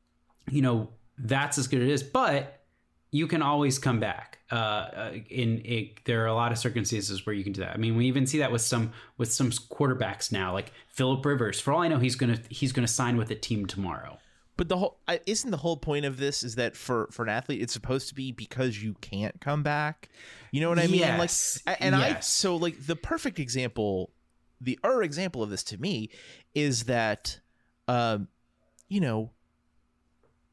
you 0.49 0.61
know 0.61 0.89
that's 1.19 1.57
as 1.57 1.67
good 1.67 1.81
as 1.81 1.87
it 1.87 1.91
is 1.91 2.03
but 2.03 2.56
you 3.17 3.25
can 3.27 3.41
always 3.41 3.79
come 3.79 3.99
back 3.99 4.37
uh, 4.51 4.55
uh, 4.55 5.11
in 5.29 5.61
it, 5.65 6.05
there 6.05 6.23
are 6.23 6.27
a 6.27 6.33
lot 6.33 6.51
of 6.51 6.57
circumstances 6.57 7.25
where 7.25 7.33
you 7.33 7.43
can 7.43 7.51
do 7.51 7.61
that. 7.61 7.73
I 7.73 7.77
mean 7.77 7.97
we 7.97 8.05
even 8.05 8.27
see 8.27 8.37
that 8.39 8.51
with 8.51 8.61
some 8.61 8.91
with 9.17 9.31
some 9.33 9.49
quarterbacks 9.49 10.31
now 10.31 10.53
like 10.53 10.71
philip 10.87 11.25
rivers. 11.25 11.59
For 11.59 11.73
all 11.73 11.81
i 11.81 11.87
know 11.87 11.97
he's 11.97 12.15
gonna 12.15 12.39
he's 12.49 12.71
gonna 12.71 12.87
sign 12.87 13.17
with 13.17 13.31
a 13.31 13.35
team 13.35 13.65
tomorrow. 13.65 14.19
But 14.55 14.69
the 14.69 14.77
whole 14.77 14.99
isn't 15.25 15.51
the 15.51 15.57
whole 15.57 15.77
point 15.77 16.05
of 16.05 16.17
this 16.17 16.43
is 16.43 16.55
that 16.55 16.75
for 16.75 17.09
for 17.11 17.23
an 17.23 17.29
athlete 17.29 17.61
it's 17.61 17.73
supposed 17.73 18.07
to 18.09 18.15
be 18.15 18.31
because 18.31 18.81
you 18.81 18.95
can't 19.01 19.41
come 19.41 19.63
back? 19.63 20.09
You 20.51 20.61
know 20.61 20.69
what 20.69 20.79
i 20.79 20.87
mean? 20.87 20.99
Yes. 20.99 21.61
like 21.65 21.77
a- 21.77 21.83
and 21.83 21.95
i 21.95 22.19
so 22.19 22.55
like 22.55 22.85
the 22.85 22.95
perfect 22.95 23.39
example 23.39 24.11
the 24.61 24.79
er 24.85 25.03
example 25.03 25.43
of 25.43 25.49
this 25.49 25.63
to 25.63 25.77
me 25.77 26.09
is 26.55 26.83
that 26.85 27.39
um 27.87 28.27
you 28.87 28.99
know 28.99 29.31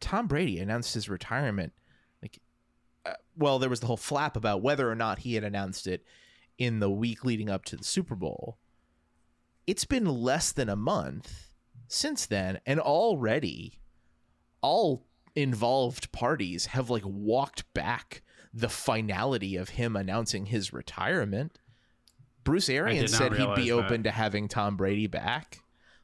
tom 0.00 0.26
brady 0.26 0.58
announced 0.58 0.92
his 0.92 1.08
retirement 1.08 1.72
like 2.20 2.38
well, 3.36 3.58
there 3.58 3.70
was 3.70 3.80
the 3.80 3.86
whole 3.86 3.96
flap 3.96 4.36
about 4.36 4.62
whether 4.62 4.90
or 4.90 4.94
not 4.94 5.20
he 5.20 5.34
had 5.34 5.44
announced 5.44 5.86
it 5.86 6.04
in 6.58 6.80
the 6.80 6.90
week 6.90 7.24
leading 7.24 7.50
up 7.50 7.64
to 7.66 7.76
the 7.76 7.84
Super 7.84 8.14
Bowl. 8.14 8.58
It's 9.66 9.84
been 9.84 10.06
less 10.06 10.52
than 10.52 10.68
a 10.68 10.76
month 10.76 11.50
since 11.88 12.26
then, 12.26 12.60
and 12.66 12.78
already 12.78 13.80
all 14.60 15.06
involved 15.34 16.12
parties 16.12 16.66
have 16.66 16.90
like 16.90 17.04
walked 17.04 17.72
back 17.74 18.22
the 18.52 18.68
finality 18.68 19.56
of 19.56 19.70
him 19.70 19.96
announcing 19.96 20.46
his 20.46 20.72
retirement. 20.72 21.58
Bruce 22.44 22.68
Arians 22.68 23.16
said 23.16 23.32
he'd 23.34 23.54
be 23.54 23.70
that. 23.70 23.74
open 23.74 24.02
to 24.04 24.10
having 24.10 24.48
Tom 24.48 24.76
Brady 24.76 25.06
back. 25.06 25.60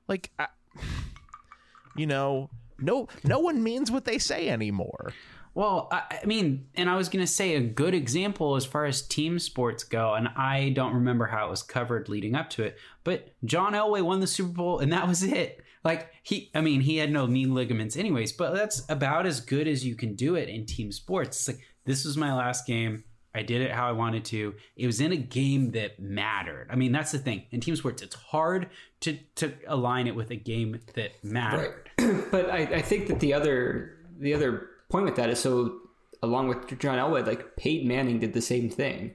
Like, 0.08 0.30
I, 0.38 0.48
you 1.96 2.06
know, 2.06 2.50
no, 2.78 3.08
no 3.22 3.38
one 3.38 3.62
means 3.62 3.90
what 3.90 4.04
they 4.04 4.18
say 4.18 4.48
anymore. 4.48 5.12
Well, 5.54 5.88
I, 5.90 6.20
I 6.22 6.26
mean, 6.26 6.68
and 6.74 6.88
I 6.88 6.96
was 6.96 7.08
going 7.08 7.24
to 7.24 7.30
say 7.30 7.54
a 7.54 7.60
good 7.60 7.94
example 7.94 8.56
as 8.56 8.64
far 8.64 8.84
as 8.84 9.02
team 9.02 9.38
sports 9.38 9.84
go, 9.84 10.14
and 10.14 10.28
I 10.28 10.70
don't 10.70 10.94
remember 10.94 11.26
how 11.26 11.46
it 11.46 11.50
was 11.50 11.62
covered 11.62 12.08
leading 12.08 12.34
up 12.34 12.50
to 12.50 12.62
it, 12.62 12.78
but 13.04 13.34
John 13.44 13.72
Elway 13.72 14.02
won 14.02 14.20
the 14.20 14.26
Super 14.26 14.52
Bowl, 14.52 14.78
and 14.78 14.92
that 14.92 15.08
was 15.08 15.22
it. 15.22 15.64
Like 15.84 16.12
he, 16.22 16.50
I 16.54 16.60
mean, 16.60 16.82
he 16.82 16.98
had 16.98 17.10
no 17.10 17.26
knee 17.26 17.46
ligaments, 17.46 17.96
anyways, 17.96 18.32
but 18.32 18.54
that's 18.54 18.84
about 18.88 19.26
as 19.26 19.40
good 19.40 19.66
as 19.66 19.84
you 19.84 19.96
can 19.96 20.14
do 20.14 20.34
it 20.34 20.48
in 20.48 20.66
team 20.66 20.92
sports. 20.92 21.38
It's 21.38 21.48
like 21.48 21.66
this 21.84 22.04
was 22.04 22.16
my 22.16 22.34
last 22.34 22.66
game. 22.66 23.04
I 23.34 23.42
did 23.42 23.62
it 23.62 23.70
how 23.70 23.88
I 23.88 23.92
wanted 23.92 24.24
to. 24.26 24.54
It 24.76 24.86
was 24.86 25.00
in 25.00 25.12
a 25.12 25.16
game 25.16 25.70
that 25.72 26.00
mattered. 26.00 26.66
I 26.70 26.76
mean, 26.76 26.90
that's 26.90 27.12
the 27.12 27.18
thing 27.18 27.44
in 27.50 27.60
team 27.60 27.76
sports. 27.76 28.02
It's 28.02 28.16
hard 28.16 28.68
to 29.00 29.18
to 29.36 29.54
align 29.66 30.06
it 30.06 30.14
with 30.14 30.30
a 30.30 30.36
game 30.36 30.80
that 30.94 31.12
mattered. 31.24 31.88
but 32.30 32.50
I, 32.50 32.58
I 32.58 32.82
think 32.82 33.08
that 33.08 33.20
the 33.20 33.32
other 33.32 33.96
the 34.18 34.34
other 34.34 34.69
point 34.90 35.04
with 35.06 35.16
that 35.16 35.30
is 35.30 35.38
so 35.40 35.78
along 36.22 36.48
with 36.48 36.78
John 36.78 36.98
Elway, 36.98 37.26
like 37.26 37.56
Peyton 37.56 37.88
Manning 37.88 38.18
did 38.18 38.32
the 38.34 38.42
same 38.42 38.68
thing, 38.68 39.12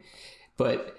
but 0.58 0.98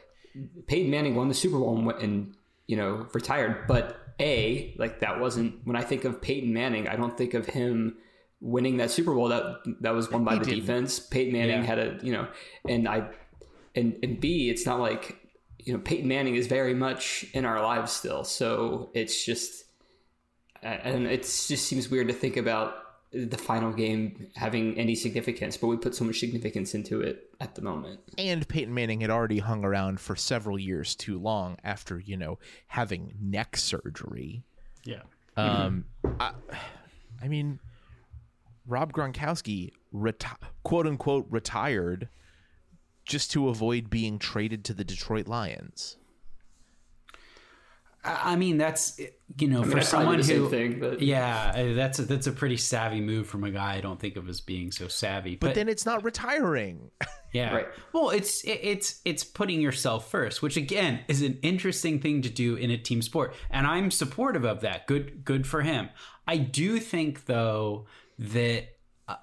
Peyton 0.66 0.90
Manning 0.90 1.14
won 1.16 1.28
the 1.28 1.34
Super 1.34 1.58
Bowl 1.58 1.76
and, 1.76 1.86
went- 1.86 2.00
and 2.02 2.34
you 2.66 2.76
know 2.76 3.06
retired. 3.14 3.66
But 3.66 3.96
a 4.20 4.74
like 4.78 5.00
that 5.00 5.20
wasn't 5.20 5.66
when 5.66 5.76
I 5.76 5.82
think 5.82 6.04
of 6.04 6.20
Peyton 6.22 6.52
Manning, 6.52 6.88
I 6.88 6.96
don't 6.96 7.16
think 7.16 7.34
of 7.34 7.46
him 7.46 7.96
winning 8.40 8.76
that 8.76 8.90
Super 8.90 9.14
Bowl 9.14 9.28
that 9.28 9.62
that 9.80 9.94
was 9.94 10.10
won 10.10 10.24
by 10.24 10.34
He 10.34 10.38
the 10.40 10.44
didn't. 10.44 10.60
defense. 10.60 10.98
Peyton 11.00 11.32
Manning 11.32 11.60
Yeah. 11.60 11.64
had 11.64 11.78
a 11.78 11.98
you 12.02 12.12
know, 12.12 12.28
and 12.68 12.86
I 12.88 13.08
and 13.74 13.96
and 14.02 14.20
B, 14.20 14.48
it's 14.50 14.64
not 14.66 14.78
like 14.80 15.16
you 15.58 15.72
know 15.72 15.80
Peyton 15.80 16.06
Manning 16.08 16.36
is 16.36 16.46
very 16.46 16.74
much 16.74 17.26
in 17.34 17.44
our 17.44 17.60
lives 17.62 17.92
still. 17.92 18.24
So 18.24 18.90
it's 18.94 19.24
just 19.24 19.64
and 20.62 21.06
it 21.06 21.22
just 21.22 21.66
seems 21.66 21.90
weird 21.90 22.08
to 22.08 22.14
think 22.14 22.36
about 22.36 22.74
the 23.24 23.38
final 23.38 23.72
game 23.72 24.28
having 24.34 24.76
any 24.78 24.94
significance, 24.94 25.56
but 25.56 25.68
we 25.68 25.76
put 25.76 25.94
so 25.94 26.04
much 26.04 26.20
significance 26.20 26.74
into 26.74 27.00
it 27.00 27.30
at 27.40 27.54
the 27.54 27.62
moment. 27.62 28.00
And 28.18 28.46
Peyton 28.46 28.74
Manning 28.74 29.00
had 29.00 29.10
already 29.10 29.38
hung 29.38 29.64
around 29.64 30.00
for 30.00 30.16
several 30.16 30.58
years 30.58 30.94
too 30.94 31.18
long 31.18 31.56
after, 31.64 31.98
you 31.98 32.16
know, 32.16 32.38
having 32.68 33.14
neck 33.20 33.56
surgery. 33.56 34.42
Yeah. 34.84 35.02
Um, 35.36 35.86
I, 36.20 36.32
I 37.22 37.28
mean, 37.28 37.60
Rob 38.66 38.92
Gronkowski, 38.92 39.72
reti- 39.94 40.36
quote 40.62 40.86
unquote, 40.86 41.26
retired 41.30 42.08
just 43.04 43.30
to 43.32 43.48
avoid 43.48 43.88
being 43.88 44.18
traded 44.18 44.64
to 44.64 44.74
the 44.74 44.84
Detroit 44.84 45.28
Lions. 45.28 45.96
I 48.04 48.32
I 48.32 48.36
mean, 48.36 48.58
that's 48.58 49.00
you 49.38 49.48
know, 49.48 49.64
for 49.64 49.70
That's 49.70 49.90
probably 49.90 50.22
someone 50.22 50.44
who, 50.44 50.50
thing, 50.50 50.78
but 50.78 51.02
yeah, 51.02 51.52
uh, 51.54 51.74
that's 51.74 51.98
a, 51.98 52.02
that's 52.02 52.26
a 52.28 52.32
pretty 52.32 52.56
savvy 52.56 53.00
move 53.00 53.26
from 53.26 53.42
a 53.44 53.50
guy 53.50 53.74
I 53.74 53.80
don't 53.80 53.98
think 53.98 54.16
of 54.16 54.28
as 54.28 54.40
being 54.40 54.70
so 54.70 54.86
savvy. 54.88 55.34
But 55.34 55.54
then 55.54 55.68
it's 55.68 55.84
not 55.84 56.04
retiring. 56.04 56.90
yeah, 57.32 57.52
Right. 57.54 57.66
well, 57.92 58.10
it's 58.10 58.44
it, 58.44 58.60
it's 58.62 59.00
it's 59.04 59.24
putting 59.24 59.60
yourself 59.60 60.10
first, 60.10 60.42
which 60.42 60.56
again 60.56 61.00
is 61.08 61.22
an 61.22 61.38
interesting 61.42 62.00
thing 62.00 62.22
to 62.22 62.30
do 62.30 62.54
in 62.54 62.70
a 62.70 62.78
team 62.78 63.02
sport, 63.02 63.34
and 63.50 63.66
I'm 63.66 63.90
supportive 63.90 64.44
of 64.44 64.60
that. 64.60 64.86
Good 64.86 65.24
good 65.24 65.46
for 65.46 65.62
him. 65.62 65.88
I 66.26 66.36
do 66.36 66.78
think 66.78 67.26
though 67.26 67.86
that. 68.18 68.68
Uh, 69.08 69.16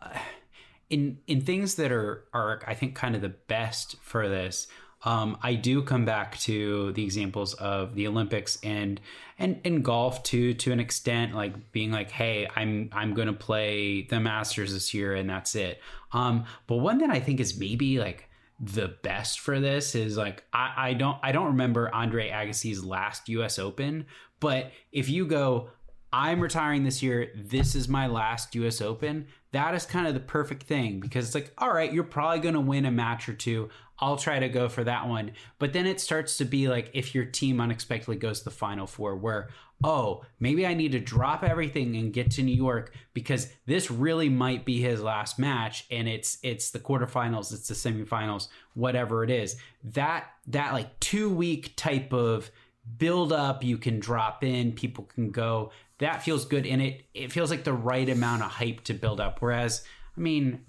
in 0.89 1.17
in 1.25 1.41
things 1.41 1.75
that 1.75 1.91
are 1.91 2.25
are 2.33 2.61
I 2.67 2.75
think 2.75 2.93
kind 2.93 3.15
of 3.15 3.21
the 3.21 3.29
best 3.29 3.95
for 4.01 4.29
this. 4.29 4.67
Um, 5.05 5.37
I 5.41 5.55
do 5.55 5.81
come 5.81 6.05
back 6.05 6.37
to 6.39 6.93
the 6.93 7.03
examples 7.03 7.53
of 7.55 7.95
the 7.95 8.07
Olympics 8.07 8.57
and 8.63 9.01
and 9.37 9.59
and 9.65 9.83
golf 9.83 10.23
too 10.23 10.53
to 10.55 10.71
an 10.71 10.79
extent, 10.79 11.35
like 11.35 11.71
being 11.71 11.91
like, 11.91 12.11
hey, 12.11 12.47
I'm 12.55 12.89
I'm 12.93 13.13
going 13.13 13.27
to 13.27 13.33
play 13.33 14.03
the 14.03 14.19
Masters 14.19 14.73
this 14.73 14.93
year 14.93 15.13
and 15.13 15.29
that's 15.29 15.55
it. 15.55 15.81
Um, 16.13 16.45
but 16.67 16.77
one 16.77 16.99
that 16.99 17.09
I 17.09 17.19
think 17.19 17.39
is 17.39 17.59
maybe 17.59 17.99
like 17.99 18.29
the 18.59 18.87
best 19.01 19.39
for 19.39 19.59
this 19.59 19.95
is 19.95 20.15
like 20.15 20.45
I, 20.53 20.73
I 20.77 20.93
don't 20.93 21.17
I 21.21 21.31
don't 21.31 21.47
remember 21.47 21.93
Andre 21.93 22.29
Agassi's 22.29 22.83
last 22.83 23.27
U.S. 23.29 23.59
Open, 23.59 24.05
but 24.39 24.71
if 24.91 25.09
you 25.09 25.25
go, 25.25 25.69
I'm 26.13 26.39
retiring 26.39 26.83
this 26.83 27.01
year. 27.01 27.31
This 27.35 27.73
is 27.73 27.89
my 27.89 28.05
last 28.05 28.53
US 28.53 28.81
Open. 28.81 29.25
That 29.51 29.73
is 29.73 29.83
kind 29.83 30.05
of 30.05 30.13
the 30.13 30.19
perfect 30.19 30.63
thing 30.63 30.99
because 30.99 31.25
it's 31.25 31.35
like, 31.35 31.51
all 31.57 31.73
right, 31.73 31.91
you're 31.91 32.03
probably 32.03 32.39
going 32.39 32.53
to 32.53 32.61
win 32.61 32.85
a 32.85 32.91
match 32.91 33.27
or 33.27 33.33
two. 33.33 33.69
I'll 34.03 34.17
try 34.17 34.39
to 34.39 34.49
go 34.49 34.67
for 34.67 34.83
that 34.83 35.07
one. 35.07 35.31
But 35.59 35.71
then 35.71 35.85
it 35.85 36.01
starts 36.01 36.37
to 36.37 36.45
be 36.45 36.67
like 36.67 36.91
if 36.93 37.15
your 37.15 37.23
team 37.23 37.61
unexpectedly 37.61 38.17
goes 38.17 38.39
to 38.39 38.45
the 38.45 38.51
final 38.51 38.85
four, 38.85 39.15
where, 39.15 39.47
oh, 39.81 40.25
maybe 40.41 40.67
I 40.67 40.73
need 40.73 40.91
to 40.91 40.99
drop 40.99 41.41
everything 41.41 41.95
and 41.95 42.11
get 42.11 42.31
to 42.31 42.43
New 42.43 42.55
York 42.55 42.93
because 43.13 43.47
this 43.65 43.89
really 43.89 44.27
might 44.27 44.65
be 44.65 44.81
his 44.81 45.01
last 45.01 45.39
match 45.39 45.85
and 45.89 46.09
it's 46.09 46.37
it's 46.43 46.71
the 46.71 46.79
quarterfinals, 46.79 47.53
it's 47.53 47.69
the 47.69 47.75
semifinals, 47.75 48.49
whatever 48.73 49.23
it 49.23 49.29
is. 49.29 49.55
That 49.85 50.25
that 50.47 50.73
like 50.73 50.99
two 50.99 51.29
week 51.29 51.73
type 51.77 52.11
of 52.11 52.51
build 52.97 53.31
up 53.31 53.63
you 53.63 53.77
can 53.77 53.97
drop 53.97 54.43
in 54.43 54.73
people 54.73 55.05
can 55.05 55.31
go 55.31 55.71
that 55.99 56.21
feels 56.21 56.43
good 56.43 56.67
and 56.67 56.81
it 56.81 57.03
it 57.13 57.31
feels 57.31 57.49
like 57.49 57.63
the 57.63 57.71
right 57.71 58.09
amount 58.09 58.43
of 58.43 58.51
hype 58.51 58.83
to 58.83 58.93
build 58.93 59.21
up 59.21 59.41
whereas 59.41 59.85
i 60.17 60.19
mean 60.19 60.59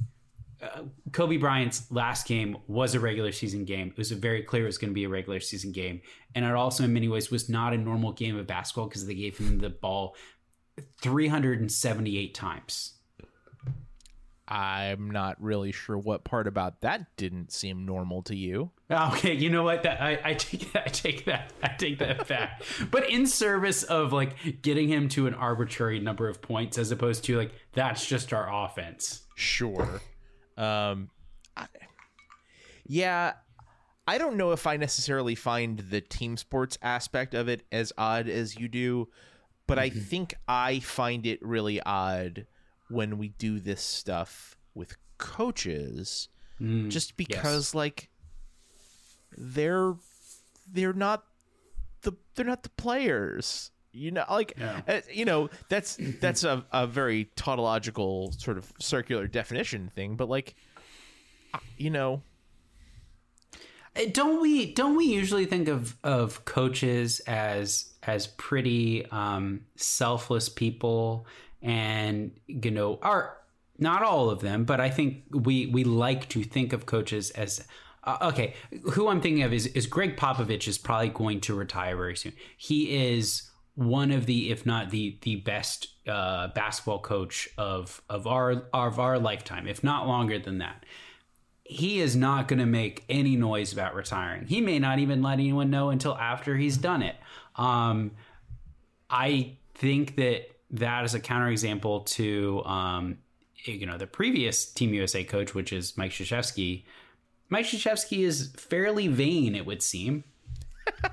uh, 0.62 0.82
kobe 1.12 1.36
bryant's 1.36 1.90
last 1.90 2.26
game 2.26 2.56
was 2.66 2.94
a 2.94 3.00
regular 3.00 3.32
season 3.32 3.64
game 3.64 3.88
it 3.88 3.98
was 3.98 4.10
very 4.12 4.42
clear 4.42 4.62
it 4.62 4.66
was 4.66 4.78
going 4.78 4.90
to 4.90 4.94
be 4.94 5.04
a 5.04 5.08
regular 5.08 5.40
season 5.40 5.72
game 5.72 6.00
and 6.34 6.44
it 6.44 6.54
also 6.54 6.84
in 6.84 6.92
many 6.92 7.08
ways 7.08 7.30
was 7.30 7.48
not 7.48 7.72
a 7.72 7.76
normal 7.76 8.12
game 8.12 8.36
of 8.36 8.46
basketball 8.46 8.88
because 8.88 9.06
they 9.06 9.14
gave 9.14 9.36
him 9.38 9.58
the 9.58 9.70
ball 9.70 10.16
378 11.00 12.34
times 12.34 12.94
I'm 14.46 15.10
not 15.10 15.40
really 15.42 15.72
sure 15.72 15.96
what 15.96 16.24
part 16.24 16.46
about 16.46 16.82
that 16.82 17.16
didn't 17.16 17.50
seem 17.50 17.86
normal 17.86 18.22
to 18.24 18.36
you. 18.36 18.70
Okay, 18.90 19.32
you 19.32 19.48
know 19.48 19.62
what? 19.62 19.84
That 19.84 20.02
I, 20.02 20.20
I 20.22 20.34
take 20.34 20.70
that. 20.72 20.82
I 20.86 20.90
take 20.90 21.24
that. 21.24 21.52
I 21.62 21.68
take 21.68 21.98
that 22.00 22.28
back. 22.28 22.62
but 22.90 23.08
in 23.08 23.26
service 23.26 23.84
of 23.84 24.12
like 24.12 24.60
getting 24.60 24.88
him 24.88 25.08
to 25.10 25.26
an 25.26 25.34
arbitrary 25.34 25.98
number 25.98 26.28
of 26.28 26.42
points, 26.42 26.76
as 26.76 26.90
opposed 26.90 27.24
to 27.24 27.38
like 27.38 27.52
that's 27.72 28.04
just 28.04 28.32
our 28.32 28.64
offense. 28.64 29.22
Sure. 29.34 30.00
Um, 30.56 31.10
I, 31.56 31.66
yeah, 32.86 33.34
I 34.06 34.18
don't 34.18 34.36
know 34.36 34.52
if 34.52 34.66
I 34.66 34.76
necessarily 34.76 35.34
find 35.34 35.78
the 35.78 36.00
team 36.00 36.36
sports 36.36 36.78
aspect 36.82 37.34
of 37.34 37.48
it 37.48 37.62
as 37.72 37.92
odd 37.96 38.28
as 38.28 38.58
you 38.58 38.68
do, 38.68 39.08
but 39.66 39.78
I 39.78 39.88
think 39.90 40.34
I 40.46 40.80
find 40.80 41.26
it 41.26 41.40
really 41.42 41.80
odd 41.80 42.46
when 42.90 43.16
we 43.18 43.28
do 43.30 43.58
this 43.58 43.80
stuff 43.80 44.56
with 44.74 44.96
coaches, 45.18 46.28
just 46.88 47.16
because 47.16 47.74
like 47.74 48.10
they're 49.36 49.94
they're 50.70 50.92
not 50.92 51.24
the 52.02 52.12
they're 52.34 52.44
not 52.46 52.62
the 52.62 52.68
players. 52.70 53.70
You 53.94 54.10
know, 54.10 54.24
like 54.28 54.54
Yeah. 54.58 54.80
uh, 54.88 55.00
you 55.12 55.24
know 55.24 55.50
that's 55.68 55.96
that's 56.20 56.42
a, 56.44 56.64
a 56.72 56.86
very 56.86 57.30
tautological 57.36 58.32
sort 58.32 58.58
of 58.58 58.72
circular 58.80 59.26
definition 59.28 59.90
thing, 59.94 60.16
but 60.16 60.28
like 60.28 60.54
uh, 61.54 61.58
you 61.78 61.90
know, 61.90 62.22
Uh, 63.96 64.02
Don't 64.12 64.40
we? 64.42 64.72
Don't 64.74 64.96
we 64.96 65.04
usually 65.06 65.46
think 65.46 65.68
of 65.68 65.96
of 66.02 66.44
coaches 66.44 67.20
as 67.20 67.94
as 68.02 68.26
pretty 68.26 69.06
um, 69.10 69.60
selfless 69.76 70.48
people, 70.48 71.26
and 71.62 72.32
you 72.48 72.70
know, 72.72 72.98
are 73.02 73.36
not 73.78 74.02
all 74.02 74.28
of 74.30 74.40
them, 74.40 74.64
but 74.64 74.80
I 74.80 74.90
think 74.90 75.22
we 75.30 75.66
we 75.66 75.84
like 75.84 76.28
to 76.30 76.42
think 76.42 76.72
of 76.72 76.86
coaches 76.86 77.30
as. 77.30 77.66
Uh, 78.06 78.18
okay, 78.20 78.52
who 78.92 79.08
I'm 79.08 79.22
thinking 79.22 79.44
of 79.44 79.52
is 79.54 79.66
is 79.68 79.86
Gregg 79.86 80.16
Popovich 80.18 80.68
is 80.68 80.76
probably 80.76 81.08
going 81.08 81.40
to 81.42 81.54
retire 81.54 81.96
very 81.96 82.16
soon. 82.16 82.34
He 82.58 83.14
is 83.14 83.50
one 83.74 84.10
of 84.10 84.26
the, 84.26 84.50
if 84.50 84.64
not 84.64 84.90
the 84.90 85.18
the 85.22 85.36
best 85.36 85.88
uh, 86.06 86.48
basketball 86.48 87.00
coach 87.00 87.48
of 87.58 88.02
of 88.08 88.26
our 88.26 88.66
of 88.72 88.98
our 88.98 89.18
lifetime, 89.18 89.66
if 89.66 89.82
not 89.82 90.06
longer 90.06 90.38
than 90.38 90.58
that 90.58 90.84
he 91.64 91.98
is 92.00 92.14
not 92.14 92.46
going 92.46 92.58
to 92.58 92.66
make 92.66 93.04
any 93.08 93.36
noise 93.36 93.72
about 93.72 93.94
retiring. 93.94 94.46
He 94.46 94.60
may 94.60 94.78
not 94.78 94.98
even 94.98 95.22
let 95.22 95.34
anyone 95.34 95.70
know 95.70 95.88
until 95.88 96.14
after 96.14 96.56
he's 96.56 96.76
done 96.76 97.02
it. 97.02 97.16
Um, 97.56 98.12
I 99.08 99.56
think 99.74 100.16
that 100.16 100.42
that 100.72 101.04
is 101.04 101.14
a 101.14 101.20
counterexample 101.20 102.04
to 102.06 102.62
um, 102.64 103.18
you 103.64 103.86
know 103.86 103.96
the 103.96 104.06
previous 104.06 104.66
Team 104.66 104.92
USA 104.92 105.24
coach, 105.24 105.54
which 105.54 105.72
is 105.72 105.96
Mike 105.96 106.10
Krzyzewski. 106.10 106.84
Mike 107.48 107.66
Krzyzewski 107.66 108.24
is 108.24 108.52
fairly 108.56 109.08
vain, 109.08 109.54
it 109.54 109.64
would 109.64 109.82
seem. 109.82 110.24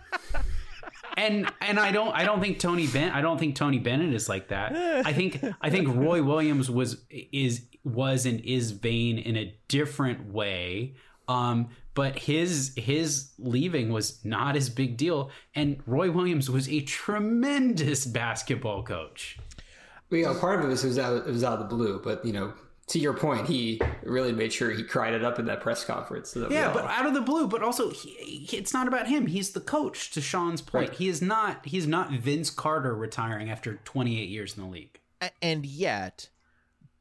and 1.21 1.51
and 1.61 1.79
I 1.79 1.91
don't 1.91 2.11
I 2.11 2.23
don't 2.23 2.41
think 2.41 2.59
Tony 2.59 2.87
Ben 2.87 3.11
I 3.11 3.21
don't 3.21 3.37
think 3.37 3.55
Tony 3.55 3.79
Bennett 3.79 4.13
is 4.13 4.27
like 4.27 4.49
that. 4.49 4.75
I 4.75 5.13
think 5.13 5.43
I 5.61 5.69
think 5.69 5.87
Roy 5.87 6.23
Williams 6.23 6.69
was 6.69 6.97
is 7.09 7.65
was 7.83 8.25
and 8.25 8.39
is 8.41 8.71
vain 8.71 9.17
in 9.17 9.37
a 9.37 9.55
different 9.67 10.31
way. 10.31 10.95
Um, 11.27 11.69
but 11.93 12.17
his 12.17 12.73
his 12.75 13.31
leaving 13.37 13.91
was 13.91 14.23
not 14.25 14.55
as 14.55 14.69
big 14.69 14.97
deal, 14.97 15.29
and 15.53 15.81
Roy 15.85 16.09
Williams 16.09 16.49
was 16.49 16.67
a 16.69 16.81
tremendous 16.81 18.05
basketball 18.05 18.83
coach. 18.83 19.37
Well, 20.09 20.37
part 20.39 20.59
of 20.59 20.65
it 20.65 20.69
was 20.69 20.83
it 20.83 20.87
was 20.87 20.99
out 20.99 21.27
it 21.27 21.31
was 21.31 21.43
out 21.43 21.53
of 21.53 21.69
the 21.69 21.75
blue, 21.75 22.01
but 22.03 22.25
you 22.25 22.33
know 22.33 22.53
to 22.91 23.00
your 23.00 23.13
point, 23.13 23.48
he 23.48 23.79
really 24.03 24.33
made 24.33 24.51
sure 24.51 24.69
he 24.69 24.83
cried 24.83 25.13
it 25.13 25.24
up 25.24 25.39
in 25.39 25.45
that 25.45 25.62
press 25.62 25.86
conference. 25.86 26.31
So 26.31 26.50
yeah, 26.51 26.74
but 26.74 26.86
out 26.86 27.05
of 27.05 27.13
the 27.13 27.21
blue. 27.21 27.48
But 27.48 27.63
also, 27.63 27.89
he, 27.89 28.10
he, 28.10 28.57
it's 28.57 28.74
not 28.74 28.86
about 28.86 29.07
him. 29.07 29.27
He's 29.27 29.51
the 29.51 29.62
coach. 29.62 30.12
To 30.12 30.21
Sean's 30.21 30.62
point, 30.62 30.89
right. 30.89 30.98
he 30.98 31.07
is 31.07 31.21
not. 31.21 31.65
He's 31.65 31.88
not 31.88 32.12
Vince 32.12 32.50
Carter 32.50 32.93
retiring 32.93 33.50
after 33.50 33.79
28 33.86 34.27
years 34.27 34.57
in 34.57 34.63
the 34.63 34.69
league. 34.69 35.00
And 35.41 35.65
yet, 35.65 36.29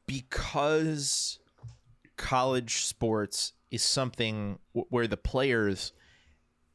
because 0.07 1.41
college 2.17 2.85
sports 2.85 3.55
is 3.73 3.83
something 3.83 4.59
where 4.73 5.09
the 5.09 5.17
players 5.17 5.93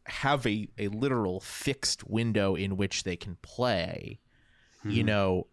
have 0.08 0.46
a, 0.46 0.68
a 0.78 0.90
literal 0.90 1.40
fixed 1.40 2.06
window 2.06 2.56
in 2.56 2.76
which 2.76 3.04
they 3.04 3.16
can 3.16 3.38
play, 3.42 4.20
mm-hmm. 4.80 4.90
you 4.90 5.04
know, 5.04 5.48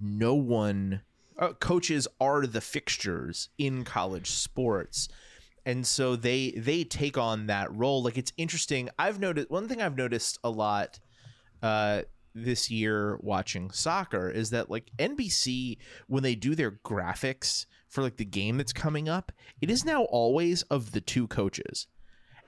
no 0.00 0.34
one 0.34 1.00
uh, 1.40 1.54
coaches 1.54 2.06
are 2.20 2.46
the 2.46 2.60
fixtures 2.60 3.48
in 3.58 3.82
college 3.82 4.30
sports. 4.30 5.08
And 5.66 5.86
so 5.86 6.16
they 6.16 6.52
they 6.52 6.84
take 6.84 7.18
on 7.18 7.46
that 7.46 7.74
role. 7.74 8.02
Like 8.02 8.18
it's 8.18 8.32
interesting. 8.36 8.88
I've 8.98 9.18
noticed 9.20 9.50
one 9.50 9.68
thing 9.68 9.82
i've 9.82 9.96
noticed 9.96 10.38
a 10.44 10.50
lot 10.50 11.00
uh 11.62 12.02
this 12.34 12.70
year 12.70 13.18
watching 13.22 13.70
soccer 13.70 14.30
is 14.30 14.50
that 14.50 14.70
like 14.70 14.90
nbc 14.98 15.76
when 16.06 16.22
they 16.22 16.36
do 16.36 16.54
their 16.54 16.70
graphics 16.70 17.66
for 17.88 18.02
like 18.02 18.16
the 18.18 18.24
game 18.24 18.56
that's 18.56 18.72
coming 18.72 19.08
up 19.08 19.32
it 19.60 19.68
is 19.68 19.84
now 19.84 20.04
always 20.04 20.62
of 20.64 20.92
the 20.92 21.00
two 21.00 21.26
coaches. 21.26 21.86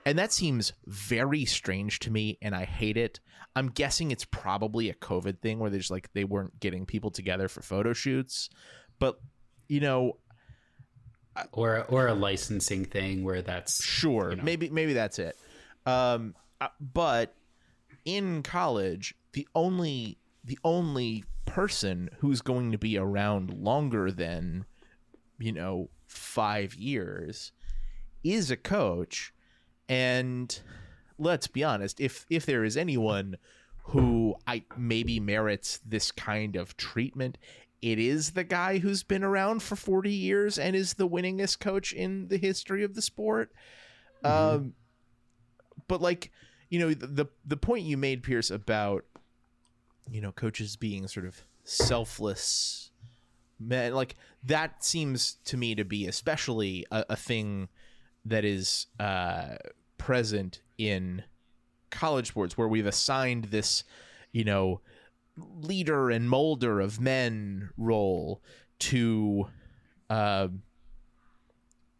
And 0.05 0.19
that 0.19 0.33
seems 0.33 0.73
very 0.85 1.45
strange 1.45 1.99
to 1.99 2.11
me 2.11 2.37
and 2.41 2.55
i 2.55 2.65
hate 2.65 2.97
it. 2.97 3.19
I'm 3.55 3.69
guessing 3.69 4.09
it's 4.09 4.25
probably 4.25 4.89
a 4.89 4.95
covid 4.95 5.39
thing 5.39 5.59
where 5.59 5.69
there's 5.69 5.91
like 5.91 6.11
they 6.13 6.23
weren't 6.23 6.59
getting 6.59 6.85
people 6.85 7.11
together 7.11 7.47
for 7.47 7.61
photo 7.61 7.93
shoots 7.93 8.49
but 8.99 9.19
you 9.67 9.79
know 9.79 10.17
or 11.51 11.83
or 11.85 12.07
a 12.07 12.13
licensing 12.13 12.85
thing 12.85 13.23
where 13.23 13.41
that's 13.41 13.83
sure. 13.83 14.31
you 14.31 14.35
know. 14.37 14.43
maybe 14.43 14.69
maybe 14.69 14.93
that's 14.93 15.19
it. 15.19 15.37
Um 15.85 16.35
uh, 16.61 16.67
but 16.79 17.35
in 18.05 18.43
college 18.43 19.15
the 19.33 19.47
only 19.55 20.17
the 20.43 20.59
only 20.63 21.23
person 21.45 22.09
who's 22.19 22.41
going 22.41 22.71
to 22.71 22.77
be 22.77 22.97
around 22.97 23.53
longer 23.53 24.11
than 24.11 24.65
you 25.39 25.51
know 25.51 25.89
5 26.07 26.75
years 26.75 27.51
is 28.23 28.51
a 28.51 28.57
coach. 28.57 29.33
And 29.89 30.57
let's 31.17 31.47
be 31.47 31.63
honest 31.63 31.99
if 31.99 32.25
if 32.29 32.45
there 32.45 32.63
is 32.63 32.77
anyone 32.77 33.37
who 33.85 34.35
I 34.47 34.63
maybe 34.77 35.19
merits 35.19 35.79
this 35.85 36.11
kind 36.11 36.55
of 36.55 36.77
treatment 36.77 37.37
it 37.83 37.99
is 37.99 38.31
the 38.31 38.45
guy 38.45 38.77
who's 38.77 39.03
been 39.03 39.25
around 39.25 39.61
for 39.61 39.75
40 39.75 40.09
years 40.09 40.57
and 40.57 40.73
is 40.73 40.93
the 40.93 41.07
winningest 41.07 41.59
coach 41.59 41.91
in 41.91 42.29
the 42.29 42.37
history 42.37 42.81
of 42.81 42.95
the 42.95 43.01
sport. 43.01 43.51
Mm-hmm. 44.23 44.55
Um, 44.55 44.73
but 45.89 46.01
like, 46.01 46.31
you 46.69 46.79
know, 46.79 46.93
the 46.93 47.25
the 47.45 47.57
point 47.57 47.83
you 47.83 47.97
made, 47.97 48.23
Pierce, 48.23 48.49
about 48.49 49.03
you 50.09 50.21
know 50.21 50.31
coaches 50.31 50.77
being 50.77 51.07
sort 51.07 51.25
of 51.25 51.41
selfless, 51.65 52.89
man, 53.59 53.93
like 53.93 54.15
that 54.45 54.81
seems 54.81 55.35
to 55.43 55.57
me 55.57 55.75
to 55.75 55.83
be 55.83 56.07
especially 56.07 56.85
a, 56.89 57.05
a 57.09 57.15
thing 57.17 57.67
that 58.23 58.45
is 58.45 58.87
uh, 58.97 59.55
present 59.97 60.61
in 60.77 61.23
college 61.91 62.29
sports, 62.29 62.57
where 62.57 62.69
we've 62.69 62.87
assigned 62.87 63.45
this, 63.45 63.83
you 64.31 64.45
know 64.45 64.79
leader 65.37 66.09
and 66.09 66.29
molder 66.29 66.79
of 66.79 66.99
men 66.99 67.69
role 67.77 68.41
to 68.79 69.47
uh, 70.09 70.47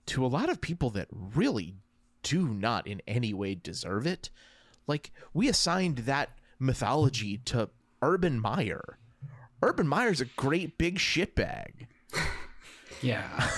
to 0.05 0.25
a 0.25 0.27
lot 0.27 0.49
of 0.49 0.61
people 0.61 0.89
that 0.91 1.07
really 1.11 1.75
do 2.21 2.47
not 2.47 2.87
in 2.87 3.01
any 3.07 3.33
way 3.33 3.55
deserve 3.55 4.05
it. 4.05 4.29
Like 4.87 5.11
we 5.33 5.47
assigned 5.47 5.99
that 5.99 6.37
mythology 6.59 7.37
to 7.45 7.69
Urban 8.01 8.39
Meyer. 8.39 8.97
Urban 9.61 9.87
Meyer's 9.87 10.21
a 10.21 10.25
great 10.25 10.77
big 10.77 10.99
shitbag. 10.99 11.87
Yeah. 13.01 13.49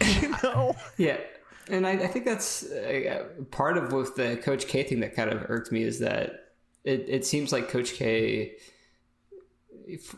you 0.20 0.34
know? 0.42 0.76
Yeah. 0.98 1.16
And 1.70 1.86
I, 1.86 1.92
I 1.92 2.06
think 2.08 2.24
that's 2.26 2.70
uh, 2.70 3.24
part 3.50 3.78
of 3.78 3.92
with 3.92 4.16
the 4.16 4.36
Coach 4.36 4.66
K 4.66 4.82
thing 4.82 5.00
that 5.00 5.16
kind 5.16 5.30
of 5.30 5.46
irked 5.48 5.72
me 5.72 5.82
is 5.82 5.98
that 6.00 6.50
it, 6.84 7.06
it 7.08 7.24
seems 7.24 7.52
like 7.52 7.68
Coach 7.68 7.94
K 7.94 8.52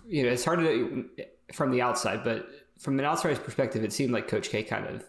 you 0.06 0.22
know, 0.24 0.30
it's 0.30 0.44
hard 0.44 0.60
to 0.60 1.04
from 1.52 1.70
the 1.70 1.82
outside, 1.82 2.24
but 2.24 2.48
from 2.78 2.98
an 2.98 3.04
outsider's 3.04 3.38
perspective, 3.38 3.84
it 3.84 3.92
seemed 3.92 4.12
like 4.12 4.28
Coach 4.28 4.50
K 4.50 4.62
kind 4.62 4.86
of 4.86 5.04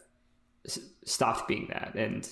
stopped 1.06 1.48
being 1.48 1.68
that. 1.70 1.96
And 1.96 2.32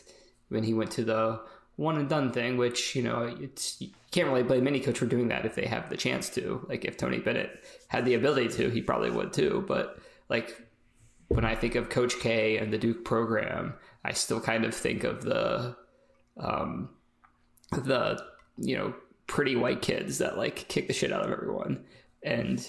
when 0.50 0.64
he 0.64 0.74
went 0.74 0.92
to 0.92 1.04
the 1.04 1.42
one 1.78 1.98
and 1.98 2.08
done 2.08 2.32
thing, 2.32 2.58
which 2.58 2.96
you 2.96 3.04
know, 3.04 3.36
it's 3.40 3.82
you 3.82 3.90
can't 4.12 4.28
really 4.28 4.44
blame 4.44 4.68
any 4.68 4.80
coach 4.80 5.00
for 5.00 5.06
doing 5.06 5.30
that 5.30 5.46
if 5.46 5.56
they 5.56 5.66
have 5.66 5.90
the 5.90 5.98
chance 5.98 6.30
to. 6.32 6.66
Like 6.70 6.86
if 6.86 6.98
Tony 6.98 7.20
Bennett 7.20 7.64
had 7.88 8.06
the 8.06 8.14
ability 8.14 8.50
to, 8.58 8.70
he 8.70 8.82
probably 8.82 9.10
would 9.10 9.34
too. 9.34 9.64
But 9.68 10.00
like 10.30 10.56
when 11.28 11.46
I 11.46 11.56
think 11.56 11.76
of 11.76 11.90
Coach 11.90 12.20
K 12.20 12.58
and 12.58 12.72
the 12.72 12.78
Duke 12.78 13.06
program, 13.06 13.74
I 14.04 14.14
still 14.14 14.42
kind 14.42 14.66
of 14.66 14.76
think 14.76 15.04
of 15.04 15.24
the 15.24 15.76
um, 16.38 16.90
the 17.72 18.22
you 18.58 18.78
know 18.78 18.94
pretty 19.28 19.56
white 19.56 19.82
kids 19.82 20.18
that 20.18 20.38
like 20.38 20.68
kick 20.68 20.88
the 20.88 20.94
shit 20.94 21.12
out 21.12 21.24
of 21.24 21.32
everyone 21.32 21.86
and 22.24 22.66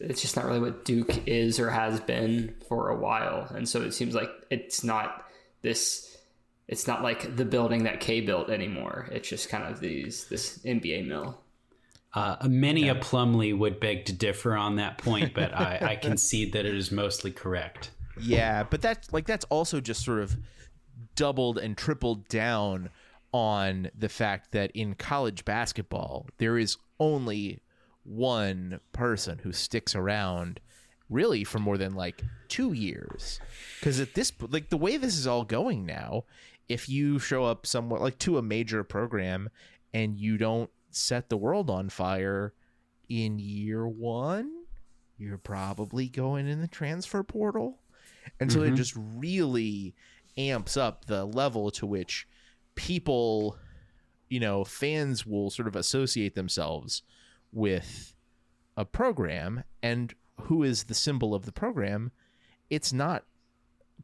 it's 0.00 0.22
just 0.22 0.36
not 0.36 0.44
really 0.44 0.60
what 0.60 0.84
Duke 0.84 1.26
is 1.26 1.58
or 1.58 1.70
has 1.70 2.00
been 2.00 2.54
for 2.68 2.88
a 2.88 2.96
while. 2.96 3.48
And 3.54 3.68
so 3.68 3.82
it 3.82 3.92
seems 3.92 4.14
like 4.14 4.30
it's 4.50 4.84
not 4.84 5.24
this. 5.62 6.16
It's 6.68 6.86
not 6.86 7.02
like 7.02 7.36
the 7.36 7.46
building 7.46 7.84
that 7.84 8.00
K 8.00 8.20
built 8.20 8.50
anymore. 8.50 9.08
It's 9.10 9.28
just 9.28 9.48
kind 9.48 9.64
of 9.64 9.80
these 9.80 10.26
this 10.26 10.58
NBA 10.58 11.06
mill. 11.06 11.40
Uh, 12.14 12.36
many 12.48 12.86
yeah. 12.86 12.92
a 12.92 12.94
Plumlee 12.94 13.56
would 13.56 13.80
beg 13.80 14.06
to 14.06 14.12
differ 14.12 14.56
on 14.56 14.76
that 14.76 14.98
point, 14.98 15.34
but 15.34 15.52
I, 15.54 15.78
I 15.82 15.96
concede 15.96 16.54
that 16.54 16.64
it 16.64 16.74
is 16.74 16.90
mostly 16.90 17.30
correct. 17.30 17.90
Yeah, 18.20 18.64
but 18.64 18.80
that's 18.80 19.12
like 19.12 19.26
that's 19.26 19.44
also 19.46 19.80
just 19.80 20.04
sort 20.04 20.20
of 20.20 20.36
doubled 21.14 21.58
and 21.58 21.76
tripled 21.76 22.28
down 22.28 22.90
on 23.32 23.90
the 23.96 24.08
fact 24.08 24.52
that 24.52 24.70
in 24.72 24.94
college 24.94 25.44
basketball 25.44 26.26
there 26.38 26.56
is 26.56 26.76
only 26.98 27.60
one 28.08 28.80
person 28.92 29.38
who 29.42 29.52
sticks 29.52 29.94
around 29.94 30.60
really 31.10 31.44
for 31.44 31.58
more 31.58 31.76
than 31.76 31.94
like 31.94 32.22
two 32.48 32.72
years 32.72 33.38
because 33.78 34.00
at 34.00 34.14
this 34.14 34.32
like 34.48 34.70
the 34.70 34.76
way 34.76 34.96
this 34.96 35.16
is 35.16 35.26
all 35.26 35.44
going 35.44 35.84
now 35.84 36.24
if 36.68 36.88
you 36.88 37.18
show 37.18 37.44
up 37.44 37.66
somewhere 37.66 38.00
like 38.00 38.18
to 38.18 38.38
a 38.38 38.42
major 38.42 38.82
program 38.82 39.48
and 39.92 40.18
you 40.18 40.38
don't 40.38 40.70
set 40.90 41.28
the 41.28 41.36
world 41.36 41.68
on 41.68 41.88
fire 41.88 42.54
in 43.08 43.38
year 43.38 43.86
one 43.86 44.50
you're 45.18 45.38
probably 45.38 46.08
going 46.08 46.46
in 46.46 46.60
the 46.60 46.68
transfer 46.68 47.22
portal 47.22 47.78
and 48.40 48.50
so 48.50 48.60
mm-hmm. 48.60 48.72
it 48.72 48.76
just 48.76 48.94
really 48.96 49.94
amps 50.38 50.76
up 50.76 51.04
the 51.06 51.24
level 51.24 51.70
to 51.70 51.86
which 51.86 52.26
people 52.74 53.56
you 54.28 54.40
know 54.40 54.64
fans 54.64 55.26
will 55.26 55.50
sort 55.50 55.68
of 55.68 55.76
associate 55.76 56.34
themselves 56.34 57.02
with 57.52 58.14
a 58.76 58.84
program 58.84 59.64
and 59.82 60.14
who 60.42 60.62
is 60.62 60.84
the 60.84 60.94
symbol 60.94 61.34
of 61.34 61.44
the 61.44 61.52
program, 61.52 62.12
it's 62.70 62.92
not 62.92 63.24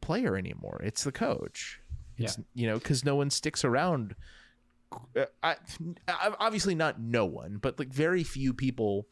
player 0.01 0.35
anymore. 0.35 0.81
It's 0.83 1.03
the 1.03 1.11
coach. 1.11 1.79
It's, 2.17 2.37
yeah. 2.37 2.43
you 2.53 2.67
know, 2.67 2.77
because 2.77 3.05
no 3.05 3.15
one 3.15 3.29
sticks 3.29 3.63
around. 3.63 4.15
I, 5.43 5.55
obviously 6.39 6.75
not 6.75 6.99
no 6.99 7.25
one, 7.25 7.57
but 7.61 7.79
like 7.79 7.89
very 7.89 8.23
few 8.23 8.53
people, 8.53 9.07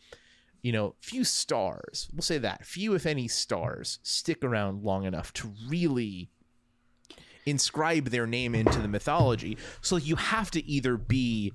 you 0.62 0.72
know, 0.72 0.96
few 1.02 1.24
stars. 1.24 2.10
We'll 2.13 2.22
say 2.22 2.38
that 2.38 2.65
few, 2.65 2.93
if 2.93 3.06
any, 3.06 3.28
stars 3.28 4.00
stick 4.04 4.43
around 4.43 4.84
long 4.84 5.04
enough 5.06 5.34
to 5.34 5.52
really 5.67 6.30
inscribe 7.46 8.10
their 8.10 8.28
name 8.28 8.56
into 8.56 8.80
the 8.80 8.88
mythology. 8.88 9.58
So 9.82 9.98
you 9.98 10.15
have 10.15 10.52
to 10.52 10.65
either 10.65 10.96
be 10.98 11.52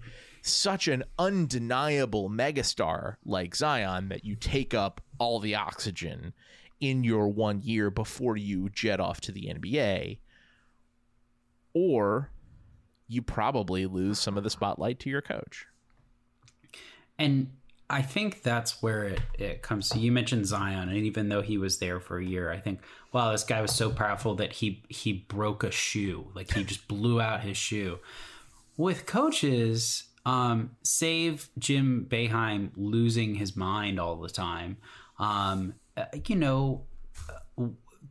such 0.51 0.89
an 0.89 1.05
undeniable 1.19 2.29
megastar 2.31 3.17
like 3.25 3.55
Zion 3.57 4.09
that 4.09 4.25
you 4.25 4.37
take 4.37 4.75
up 4.75 5.01
all 5.19 5.41
the 5.41 5.55
oxygen 5.55 6.33
in 6.81 7.05
your 7.05 7.29
one 7.29 7.61
year 7.63 7.91
before 7.91 8.37
you 8.37 8.69
jet 8.71 9.01
off 9.01 9.21
to 9.23 9.33
the 9.33 9.53
NBA. 9.53 10.19
or 11.75 12.31
you 13.07 13.23
probably 13.23 13.87
lose 13.87 14.19
some 14.19 14.37
of 14.37 14.45
the 14.45 14.51
spotlight 14.51 14.99
to 15.01 15.09
your 15.11 15.23
coach. 15.23 15.67
And 17.19 17.53
I 17.89 18.03
think 18.03 18.43
that's 18.43 18.83
where 18.83 19.05
it, 19.05 19.21
it 19.39 19.63
comes 19.63 19.89
to. 19.91 19.99
You 19.99 20.13
mentioned 20.13 20.47
Zion, 20.47 20.89
and 20.89 20.99
even 20.99 21.29
though 21.31 21.41
he 21.41 21.57
was 21.57 21.79
there 21.79 22.01
for 22.01 22.19
a 22.19 22.25
year, 22.25 22.53
I 22.53 22.59
think, 22.59 22.81
wow, 23.13 23.33
this 23.33 23.45
guy 23.45 23.63
was 23.63 23.73
so 23.75 23.91
powerful 23.91 24.35
that 24.37 24.53
he 24.55 24.83
he 24.89 25.13
broke 25.15 25.65
a 25.65 25.71
shoe, 25.71 26.29
like 26.35 26.53
he 26.53 26.65
just 26.65 26.87
blew 26.87 27.21
out 27.21 27.41
his 27.41 27.57
shoe. 27.57 27.99
With 28.77 29.07
coaches, 29.07 30.05
um, 30.25 30.73
save 30.83 31.49
Jim 31.59 32.07
Boeheim 32.09 32.71
losing 32.77 33.35
his 33.35 33.57
mind 33.57 33.99
all 33.99 34.17
the 34.17 34.29
time. 34.29 34.77
Um, 35.19 35.75
uh, 35.97 36.05
you 36.27 36.37
know, 36.37 36.85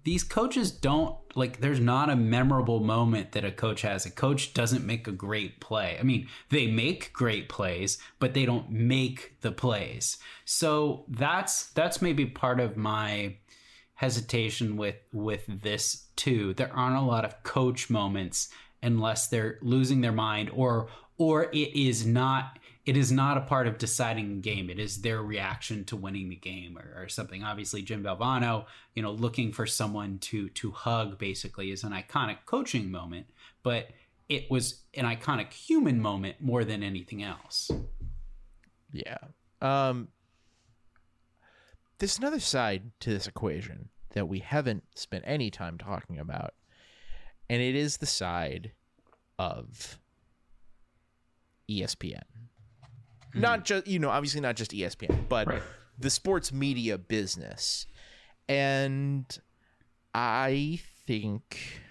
these 0.04 0.24
coaches 0.24 0.72
don't 0.72 1.18
like 1.36 1.60
there's 1.60 1.82
not 1.82 2.10
a 2.10 2.16
memorable 2.16 2.80
moment 2.80 3.34
that 3.34 3.44
a 3.44 3.52
coach 3.52 3.82
has. 3.82 4.06
A 4.06 4.10
coach 4.10 4.54
doesn't 4.54 4.86
make 4.86 5.08
a 5.08 5.12
great 5.12 5.60
play. 5.60 5.98
I 6.00 6.04
mean 6.04 6.28
they 6.50 6.68
make 6.68 7.12
great 7.12 7.50
plays 7.50 7.98
but 8.20 8.34
they 8.34 8.46
don't 8.46 8.72
make 8.72 9.36
the 9.42 9.52
plays. 9.52 10.18
So 10.46 11.04
that's 11.10 11.72
that's 11.72 12.02
maybe 12.02 12.26
part 12.26 12.62
of 12.62 12.78
my 12.78 13.36
hesitation 13.96 14.78
with 14.78 14.96
with 15.12 15.44
this 15.48 16.06
too. 16.16 16.54
There 16.54 16.74
aren't 16.74 16.96
a 16.96 17.02
lot 17.02 17.26
of 17.26 17.44
coach 17.44 17.90
moments 17.90 18.50
unless 18.82 19.28
they're 19.28 19.60
losing 19.62 20.02
their 20.02 20.14
mind 20.14 20.50
or 20.54 20.88
or 21.18 21.46
it 21.46 21.76
is 21.76 22.06
not 22.06 22.60
it 22.86 22.96
is 22.96 23.12
not 23.12 23.38
a 23.38 23.42
part 23.42 23.68
of 23.68 23.78
deciding 23.78 24.30
the 24.30 24.42
game. 24.42 24.70
It 24.70 24.80
is 24.80 25.02
their 25.02 25.22
reaction 25.22 25.84
to 25.86 25.98
winning 25.98 26.30
the 26.30 26.38
game 26.38 26.78
or, 26.78 27.04
or, 27.04 27.10
something. 27.10 27.44
Obviously, 27.44 27.82
Jim 27.82 28.02
Valvano, 28.02 28.66
you 28.96 29.04
know, 29.04 29.12
looking 29.12 29.52
for 29.52 29.66
someone 29.66 30.20
to 30.20 30.48
to 30.50 30.72
hug 30.72 31.18
basically 31.18 31.72
is 31.72 31.84
an 31.84 31.92
iconic 31.92 32.38
coaching 32.46 32.90
moment, 32.90 33.28
but 33.62 33.90
it 34.30 34.50
was 34.50 34.84
an 34.94 35.06
iconic 35.06 35.52
human 35.52 36.00
moment 36.00 36.38
more 36.40 36.64
than 36.64 36.82
anything 36.82 37.24
else. 37.24 37.70
Yeah. 38.92 39.18
Um 39.62 40.10
there's 42.00 42.20
another 42.20 42.40
side 42.40 42.92
to 43.02 43.10
this 43.10 43.28
equation 43.28 43.90
that 44.12 44.28
we 44.28 44.40
haven't 44.40 44.84
spent 44.96 45.24
any 45.28 45.50
time 45.50 45.78
talking 45.78 46.20
about. 46.20 46.54
And 47.50 47.62
it 47.62 47.76
is 47.76 47.98
the 47.98 48.06
side 48.06 48.72
of 49.40 50.00
ESPN 51.70 52.24
mm-hmm. 53.38 53.42
not 53.42 53.66
just 53.66 53.88
you 53.88 54.00
know 54.00 54.10
obviously 54.10 54.42
not 54.42 54.56
just 54.56 54.72
espn 54.72 55.28
but 55.30 55.48
right. 55.48 55.62
the 56.00 56.10
sports 56.10 56.52
media 56.52 56.98
business 56.98 57.86
and 58.50 59.40
i 60.14 60.80
think 61.06 61.82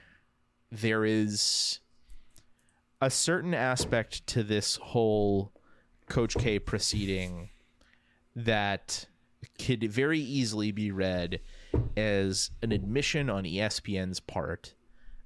there 0.71 1.05
is 1.05 1.81
a 3.01 3.11
certain 3.11 3.55
aspect 3.55 4.27
to 4.27 4.43
this 4.43 4.77
whole 4.77 5.53
coach 6.09 6.37
k 6.39 6.59
proceeding 6.59 7.51
that 8.35 9.07
could 9.65 9.91
very 9.91 10.21
easily 10.21 10.73
be 10.73 10.91
read 10.91 11.41
as 11.97 12.51
an 12.63 12.73
admission 12.73 13.31
on 13.31 13.45
espn's 13.45 14.21
part 14.21 14.75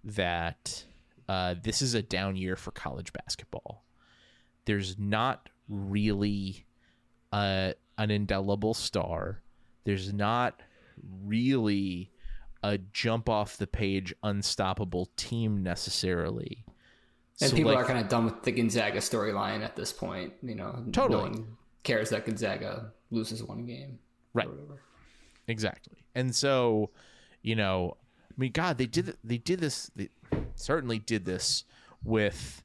that 0.02 0.84
uh, 1.28 1.54
this 1.62 1.80
is 1.80 1.94
a 1.94 2.02
down 2.02 2.34
year 2.34 2.56
for 2.56 2.72
college 2.72 3.12
basketball 3.12 3.84
there's 4.64 4.99
not 4.99 5.49
really 5.68 6.66
uh, 7.33 7.73
an 7.99 8.11
indelible 8.11 8.75
star. 8.75 9.42
There's 9.85 10.12
not 10.12 10.61
really 11.25 12.11
a 12.62 12.79
jump 12.79 13.29
off 13.29 13.57
the 13.57 13.66
page 13.66 14.14
unstoppable 14.23 15.11
team 15.16 15.62
necessarily. 15.62 16.64
And 17.40 17.51
so 17.51 17.57
people 17.57 17.73
like, 17.73 17.85
are 17.85 17.87
kind 17.87 17.99
of 17.99 18.09
done 18.09 18.27
with 18.27 18.42
the 18.42 18.53
Gonzaga 18.53 18.99
storyline 18.99 19.64
at 19.64 19.77
this 19.77 19.92
point. 19.92 20.35
You 20.42 20.57
know, 20.57 20.85
totally. 20.92 21.31
no 21.31 21.31
one 21.31 21.57
cares 21.83 22.11
that 22.11 22.27
Gonzaga 22.27 22.92
loses 23.11 23.42
one 23.42 23.64
game. 23.64 23.99
Right. 24.35 24.49
Exactly. 25.49 26.05
And 26.14 26.35
so, 26.35 26.90
you 27.42 27.57
know, 27.57 27.96
I 28.31 28.35
mean, 28.37 28.53
God, 28.53 28.79
they 28.79 28.87
did 28.87 29.16
they 29.25 29.38
did 29.38 29.61
this. 29.61 29.90
They 29.96 30.11
certainly 30.55 30.99
did 30.99 31.25
this 31.25 31.64
with 32.05 32.62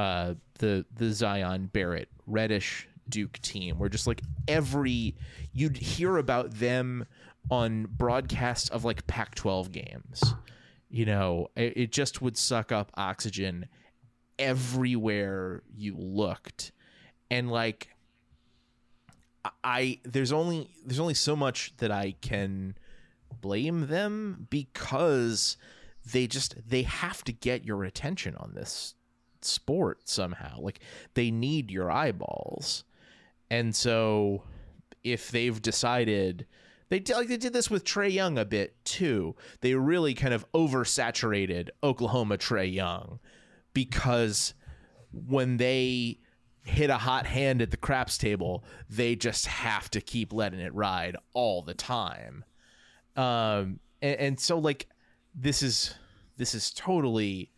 uh, 0.00 0.34
the 0.58 0.86
the 0.96 1.12
Zion 1.12 1.68
Barrett 1.72 2.08
Reddish 2.26 2.88
Duke 3.08 3.38
team, 3.42 3.78
where 3.78 3.90
just 3.90 4.06
like 4.06 4.22
every 4.48 5.14
you'd 5.52 5.76
hear 5.76 6.16
about 6.16 6.52
them 6.52 7.06
on 7.50 7.86
broadcasts 7.86 8.70
of 8.70 8.84
like 8.84 9.06
Pac-12 9.06 9.72
games. 9.72 10.34
You 10.88 11.04
know, 11.04 11.48
it, 11.54 11.76
it 11.76 11.92
just 11.92 12.22
would 12.22 12.38
suck 12.38 12.72
up 12.72 12.90
oxygen 12.94 13.66
everywhere 14.38 15.62
you 15.76 15.94
looked, 15.96 16.72
and 17.30 17.50
like 17.50 17.90
I 19.62 19.98
there's 20.04 20.32
only 20.32 20.70
there's 20.84 21.00
only 21.00 21.14
so 21.14 21.36
much 21.36 21.74
that 21.76 21.90
I 21.90 22.14
can 22.22 22.74
blame 23.42 23.88
them 23.88 24.46
because 24.48 25.58
they 26.10 26.26
just 26.26 26.54
they 26.66 26.84
have 26.84 27.22
to 27.24 27.32
get 27.32 27.66
your 27.66 27.84
attention 27.84 28.34
on 28.36 28.54
this 28.54 28.94
sport 29.44 30.08
somehow. 30.08 30.60
Like 30.60 30.80
they 31.14 31.30
need 31.30 31.70
your 31.70 31.90
eyeballs. 31.90 32.84
And 33.50 33.74
so 33.74 34.44
if 35.02 35.30
they've 35.30 35.60
decided 35.60 36.46
they 36.90 37.00
like 37.14 37.28
they 37.28 37.36
did 37.36 37.52
this 37.52 37.70
with 37.70 37.84
Trae 37.84 38.12
Young 38.12 38.36
a 38.36 38.44
bit 38.44 38.84
too. 38.84 39.36
They 39.60 39.74
really 39.74 40.12
kind 40.12 40.34
of 40.34 40.44
oversaturated 40.52 41.68
Oklahoma 41.82 42.36
Trae 42.36 42.72
Young 42.72 43.20
because 43.72 44.54
when 45.12 45.56
they 45.56 46.18
hit 46.64 46.90
a 46.90 46.96
hot 46.96 47.26
hand 47.26 47.62
at 47.62 47.70
the 47.70 47.76
craps 47.76 48.18
table, 48.18 48.64
they 48.88 49.14
just 49.14 49.46
have 49.46 49.88
to 49.90 50.00
keep 50.00 50.32
letting 50.32 50.60
it 50.60 50.74
ride 50.74 51.16
all 51.32 51.62
the 51.62 51.74
time. 51.74 52.44
Um, 53.16 53.78
and, 54.02 54.16
and 54.18 54.40
so 54.40 54.58
like 54.58 54.88
this 55.32 55.62
is 55.62 55.94
this 56.36 56.54
is 56.56 56.72
totally 56.72 57.52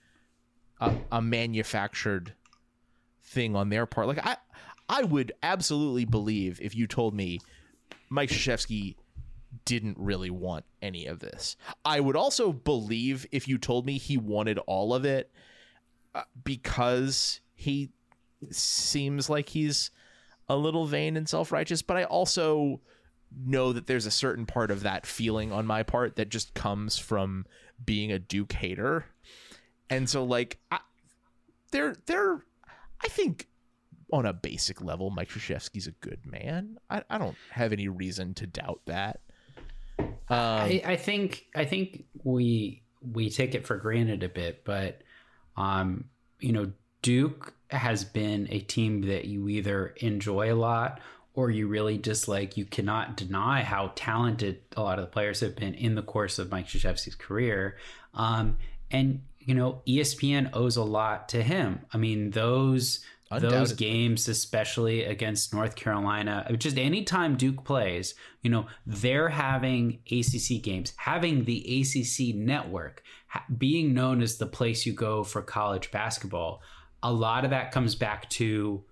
a, 0.82 0.94
a 1.12 1.22
manufactured 1.22 2.34
thing 3.22 3.54
on 3.54 3.68
their 3.68 3.86
part. 3.86 4.08
Like 4.08 4.24
I, 4.26 4.36
I 4.88 5.04
would 5.04 5.32
absolutely 5.42 6.04
believe 6.04 6.60
if 6.60 6.74
you 6.74 6.86
told 6.86 7.14
me 7.14 7.40
Mike 8.10 8.30
Krzyzewski 8.30 8.96
didn't 9.64 9.96
really 9.98 10.30
want 10.30 10.64
any 10.82 11.06
of 11.06 11.20
this. 11.20 11.56
I 11.84 12.00
would 12.00 12.16
also 12.16 12.52
believe 12.52 13.26
if 13.30 13.46
you 13.46 13.58
told 13.58 13.86
me 13.86 13.96
he 13.96 14.16
wanted 14.16 14.58
all 14.66 14.92
of 14.92 15.04
it 15.04 15.30
uh, 16.14 16.22
because 16.42 17.40
he 17.54 17.90
seems 18.50 19.30
like 19.30 19.50
he's 19.50 19.90
a 20.48 20.56
little 20.56 20.86
vain 20.86 21.16
and 21.16 21.28
self-righteous, 21.28 21.82
but 21.82 21.96
I 21.96 22.04
also 22.04 22.80
know 23.46 23.72
that 23.72 23.86
there's 23.86 24.04
a 24.04 24.10
certain 24.10 24.46
part 24.46 24.70
of 24.70 24.82
that 24.82 25.06
feeling 25.06 25.52
on 25.52 25.64
my 25.64 25.84
part 25.84 26.16
that 26.16 26.28
just 26.28 26.54
comes 26.54 26.98
from 26.98 27.46
being 27.84 28.10
a 28.10 28.18
Duke 28.18 28.52
hater 28.52 29.06
and 29.92 30.08
so 30.08 30.24
like 30.24 30.58
I, 30.70 30.78
they're 31.70 31.96
they're 32.06 32.42
I 33.02 33.08
think 33.08 33.48
on 34.12 34.26
a 34.26 34.32
basic 34.32 34.82
level, 34.82 35.10
Mike 35.10 35.30
Krzyzewski's 35.30 35.86
a 35.86 35.92
good 35.92 36.20
man. 36.26 36.78
I, 36.90 37.02
I 37.08 37.18
don't 37.18 37.36
have 37.50 37.72
any 37.72 37.88
reason 37.88 38.34
to 38.34 38.46
doubt 38.46 38.82
that. 38.84 39.20
Um, 39.98 40.08
I, 40.28 40.82
I 40.84 40.96
think 40.96 41.46
I 41.54 41.64
think 41.64 42.04
we 42.22 42.82
we 43.00 43.30
take 43.30 43.54
it 43.54 43.66
for 43.66 43.76
granted 43.76 44.22
a 44.22 44.28
bit, 44.28 44.64
but 44.64 45.02
um, 45.56 46.04
you 46.40 46.52
know, 46.52 46.72
Duke 47.02 47.54
has 47.70 48.04
been 48.04 48.46
a 48.50 48.60
team 48.60 49.02
that 49.02 49.24
you 49.24 49.48
either 49.48 49.88
enjoy 49.98 50.52
a 50.52 50.56
lot 50.56 51.00
or 51.34 51.50
you 51.50 51.66
really 51.66 51.98
dislike. 51.98 52.56
You 52.56 52.66
cannot 52.66 53.16
deny 53.16 53.62
how 53.62 53.92
talented 53.94 54.60
a 54.76 54.82
lot 54.82 54.98
of 54.98 55.06
the 55.06 55.10
players 55.10 55.40
have 55.40 55.56
been 55.56 55.74
in 55.74 55.94
the 55.94 56.02
course 56.02 56.38
of 56.38 56.50
Mike 56.50 56.68
Krzyzewski's 56.68 57.14
career. 57.14 57.76
Um, 58.14 58.58
and 58.90 59.22
you 59.44 59.54
know, 59.54 59.82
ESPN 59.86 60.50
owes 60.52 60.76
a 60.76 60.82
lot 60.82 61.28
to 61.30 61.42
him. 61.42 61.80
I 61.92 61.98
mean, 61.98 62.30
those 62.30 63.00
those 63.40 63.72
games, 63.72 64.28
especially 64.28 65.04
against 65.04 65.54
North 65.54 65.74
Carolina, 65.74 66.46
just 66.58 66.76
anytime 66.76 67.36
Duke 67.36 67.64
plays, 67.64 68.14
you 68.42 68.50
know, 68.50 68.66
they're 68.84 69.30
having 69.30 70.00
ACC 70.10 70.62
games, 70.62 70.92
having 70.98 71.44
the 71.44 71.80
ACC 71.80 72.34
network, 72.34 73.02
being 73.56 73.94
known 73.94 74.20
as 74.20 74.36
the 74.36 74.46
place 74.46 74.84
you 74.84 74.92
go 74.92 75.24
for 75.24 75.40
college 75.40 75.90
basketball. 75.90 76.60
A 77.02 77.12
lot 77.12 77.44
of 77.44 77.50
that 77.50 77.72
comes 77.72 77.94
back 77.94 78.28
to 78.30 78.84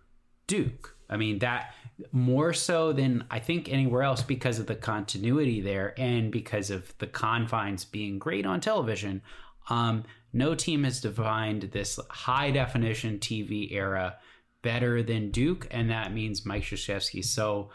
Duke. 0.47 0.97
I 1.09 1.17
mean, 1.17 1.41
that 1.41 1.75
more 2.13 2.53
so 2.53 2.93
than 2.93 3.25
I 3.31 3.41
think 3.41 3.69
anywhere 3.71 4.03
else 4.03 4.23
because 4.23 4.59
of 4.59 4.67
the 4.67 4.75
continuity 4.75 5.61
there 5.61 5.93
and 5.99 6.33
because 6.33 6.71
of 6.71 6.97
the 6.99 7.07
confines 7.07 7.85
being 7.85 8.19
great 8.19 8.47
on 8.47 8.61
television. 8.61 9.23
Um, 9.69 10.05
no 10.33 10.55
team 10.55 10.85
has 10.85 11.01
defined 11.01 11.63
this 11.73 11.99
high 12.09 12.51
definition 12.51 13.19
TV 13.19 13.73
era 13.73 14.17
better 14.63 15.03
than 15.03 15.31
Duke, 15.31 15.67
and 15.71 15.91
that 15.91 16.13
means 16.13 16.45
Mike 16.45 16.63
Krzyzewski. 16.65 17.25
So 17.25 17.71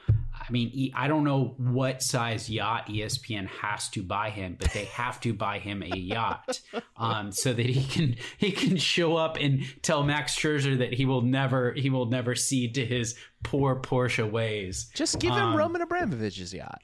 I 0.48 0.52
mean, 0.52 0.92
I 0.94 1.08
don't 1.08 1.24
know 1.24 1.56
what 1.58 2.04
size 2.04 2.50
yacht 2.50 2.88
ESPN 2.88 3.48
has 3.48 3.90
to 3.90 4.04
buy 4.04 4.30
him, 4.30 4.58
but 4.60 4.72
they 4.72 4.86
have 4.86 5.20
to 5.22 5.34
buy 5.34 5.58
him 5.60 5.82
a 5.82 5.96
yacht 5.98 6.62
um, 6.98 7.32
so 7.32 7.54
that 7.54 7.66
he 7.66 7.84
can 7.86 8.16
he 8.38 8.52
can 8.52 8.78
show 8.78 9.16
up 9.16 9.38
and 9.40 9.64
tell 9.82 10.04
Max 10.04 10.36
Scherzer 10.36 10.78
that 10.78 10.94
he 10.94 11.06
will 11.06 11.22
never 11.22 11.74
he 11.74 11.90
will 11.90 12.06
never 12.06 12.36
cede 12.36 12.76
to 12.76 12.86
his 12.86 13.16
poor 13.44 13.76
Porsche 13.78 14.30
ways. 14.30 14.90
Just 14.94 15.20
give 15.20 15.34
him 15.34 15.40
Um, 15.40 15.56
Roman 15.56 15.82
Abramovich's 15.82 16.54
yacht. 16.54 16.82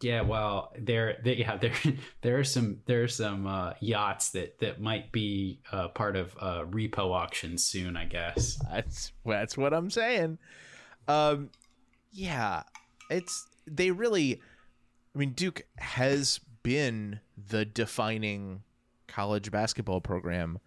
Yeah, 0.00 0.22
well, 0.22 0.72
there, 0.78 1.20
yeah, 1.24 1.56
there, 1.56 1.72
there 2.22 2.38
are 2.38 2.44
some, 2.44 2.78
there 2.86 3.02
are 3.02 3.08
some 3.08 3.46
uh, 3.46 3.74
yachts 3.80 4.30
that 4.30 4.58
that 4.60 4.80
might 4.80 5.12
be 5.12 5.60
uh, 5.72 5.88
part 5.88 6.16
of 6.16 6.36
uh, 6.40 6.64
repo 6.64 7.12
auctions 7.12 7.64
soon, 7.64 7.96
I 7.96 8.04
guess. 8.04 8.58
That's 8.70 9.12
that's 9.24 9.56
what 9.56 9.74
I'm 9.74 9.90
saying. 9.90 10.38
Um, 11.06 11.50
yeah, 12.10 12.62
it's 13.10 13.46
they 13.66 13.90
really. 13.90 14.40
I 15.14 15.18
mean, 15.18 15.32
Duke 15.32 15.62
has 15.78 16.38
been 16.62 17.20
the 17.36 17.64
defining 17.64 18.62
college 19.08 19.50
basketball 19.50 20.00
program, 20.00 20.58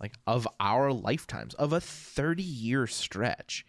like 0.00 0.14
of 0.26 0.48
our 0.58 0.92
lifetimes, 0.92 1.54
of 1.54 1.72
a 1.72 1.80
30 1.80 2.42
year 2.42 2.86
stretch. 2.86 3.64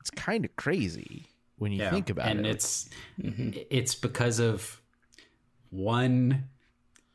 It's 0.00 0.10
kind 0.10 0.44
of 0.44 0.54
crazy 0.56 1.26
when 1.58 1.72
you 1.72 1.88
think 1.90 2.10
about 2.10 2.28
and 2.28 2.40
it. 2.40 2.46
And 2.46 2.46
it's 2.46 2.90
it's 3.70 3.94
because 3.94 4.38
of 4.38 4.80
one 5.70 6.48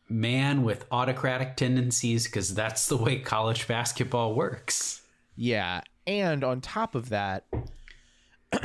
man 0.10 0.64
with 0.64 0.86
autocratic 0.92 1.56
tendencies, 1.56 2.26
because 2.26 2.54
that's 2.54 2.88
the 2.88 2.98
way 2.98 3.20
college 3.20 3.68
basketball 3.68 4.36
works. 4.36 5.02
Yeah, 5.36 5.82
and 6.06 6.44
on 6.44 6.62
top 6.62 6.96
of 6.96 7.10
that, 7.10 7.46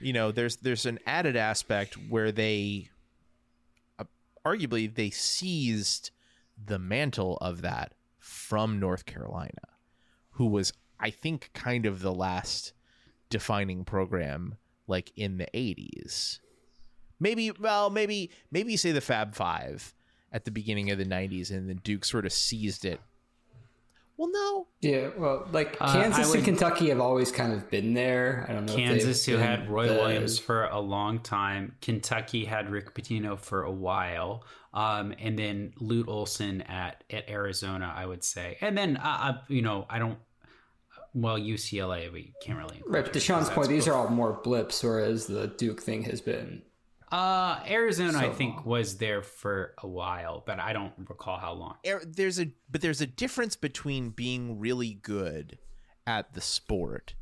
you 0.00 0.12
know, 0.12 0.30
there's 0.30 0.56
there's 0.56 0.86
an 0.86 0.98
added 1.06 1.36
aspect 1.36 1.94
where 2.08 2.30
they 2.30 2.88
uh, 3.98 4.04
arguably 4.46 4.92
they 4.92 5.10
seized 5.10 6.10
the 6.62 6.78
mantle 6.78 7.36
of 7.38 7.62
that 7.62 7.94
from 8.18 8.78
North 8.78 9.06
Carolina, 9.06 9.68
who 10.32 10.46
was 10.46 10.72
I 11.00 11.10
think 11.10 11.50
kind 11.52 11.86
of 11.86 12.00
the 12.00 12.12
last 12.14 12.72
defining 13.28 13.84
program 13.84 14.56
like 14.86 15.12
in 15.16 15.38
the 15.38 15.46
80s. 15.54 16.38
Maybe 17.20 17.50
well, 17.52 17.90
maybe 17.90 18.30
maybe 18.50 18.76
say 18.76 18.92
the 18.92 19.00
Fab 19.00 19.34
5 19.34 19.94
at 20.32 20.44
the 20.44 20.50
beginning 20.50 20.90
of 20.90 20.98
the 20.98 21.04
90s 21.04 21.50
and 21.50 21.68
then 21.68 21.80
Duke 21.84 22.04
sort 22.04 22.26
of 22.26 22.32
seized 22.32 22.84
it. 22.84 23.00
Well, 24.16 24.30
no, 24.30 24.68
Yeah, 24.80 25.10
well, 25.18 25.48
like 25.50 25.76
Uh, 25.80 25.92
Kansas 25.92 26.28
would- 26.28 26.36
and 26.36 26.44
Kentucky 26.44 26.88
have 26.90 27.00
always 27.00 27.32
kind 27.32 27.52
of 27.52 27.68
been 27.68 27.94
there. 27.94 28.46
I 28.48 28.52
don't 28.52 28.64
know. 28.66 28.76
Kansas, 28.76 29.26
who 29.26 29.36
had 29.36 29.68
Roy 29.68 29.88
the- 29.88 29.94
Williams 29.94 30.38
for 30.38 30.66
a 30.66 30.78
long 30.78 31.18
time. 31.18 31.74
Kentucky 31.80 32.44
had 32.44 32.70
Rick 32.70 32.94
Pitino 32.94 33.36
for 33.36 33.64
a 33.64 33.72
while. 33.72 34.44
Um, 34.72 35.14
and 35.18 35.36
then 35.36 35.72
Lute 35.78 36.08
Olson 36.08 36.62
at, 36.62 37.02
at 37.10 37.28
Arizona, 37.28 37.92
I 37.96 38.06
would 38.06 38.22
say. 38.22 38.56
And 38.60 38.78
then, 38.78 38.96
uh, 38.98 39.02
uh, 39.20 39.38
you 39.48 39.62
know, 39.62 39.84
I 39.90 39.98
don't, 39.98 40.18
well, 41.14 41.38
UCLA, 41.38 42.12
we 42.12 42.32
can't 42.42 42.58
really. 42.58 42.76
include 42.78 42.92
Right, 42.94 43.04
there 43.04 43.12
to 43.14 43.20
Sean's 43.20 43.48
point, 43.48 43.68
that's 43.68 43.68
these 43.68 43.84
both- 43.86 43.94
are 43.94 43.98
all 43.98 44.08
more 44.08 44.40
blips, 44.42 44.82
whereas 44.82 45.26
the 45.26 45.46
Duke 45.46 45.80
thing 45.80 46.02
has 46.04 46.20
been. 46.20 46.62
Uh, 47.12 47.60
Arizona, 47.68 48.18
I 48.18 48.30
think, 48.30 48.56
long. 48.56 48.64
was 48.64 48.96
there 48.98 49.22
for 49.22 49.74
a 49.78 49.86
while, 49.86 50.42
but 50.44 50.58
I 50.58 50.72
don't 50.72 50.92
recall 51.08 51.38
how 51.38 51.52
long. 51.52 51.76
er- 51.86 52.02
there's 52.04 52.40
a 52.40 52.50
but 52.68 52.80
there's 52.80 53.00
a 53.00 53.06
difference 53.06 53.54
between 53.54 54.10
being 54.10 54.58
really 54.58 54.94
good 54.94 55.58
at 56.06 56.32
the 56.34 56.40
sport 56.40 57.14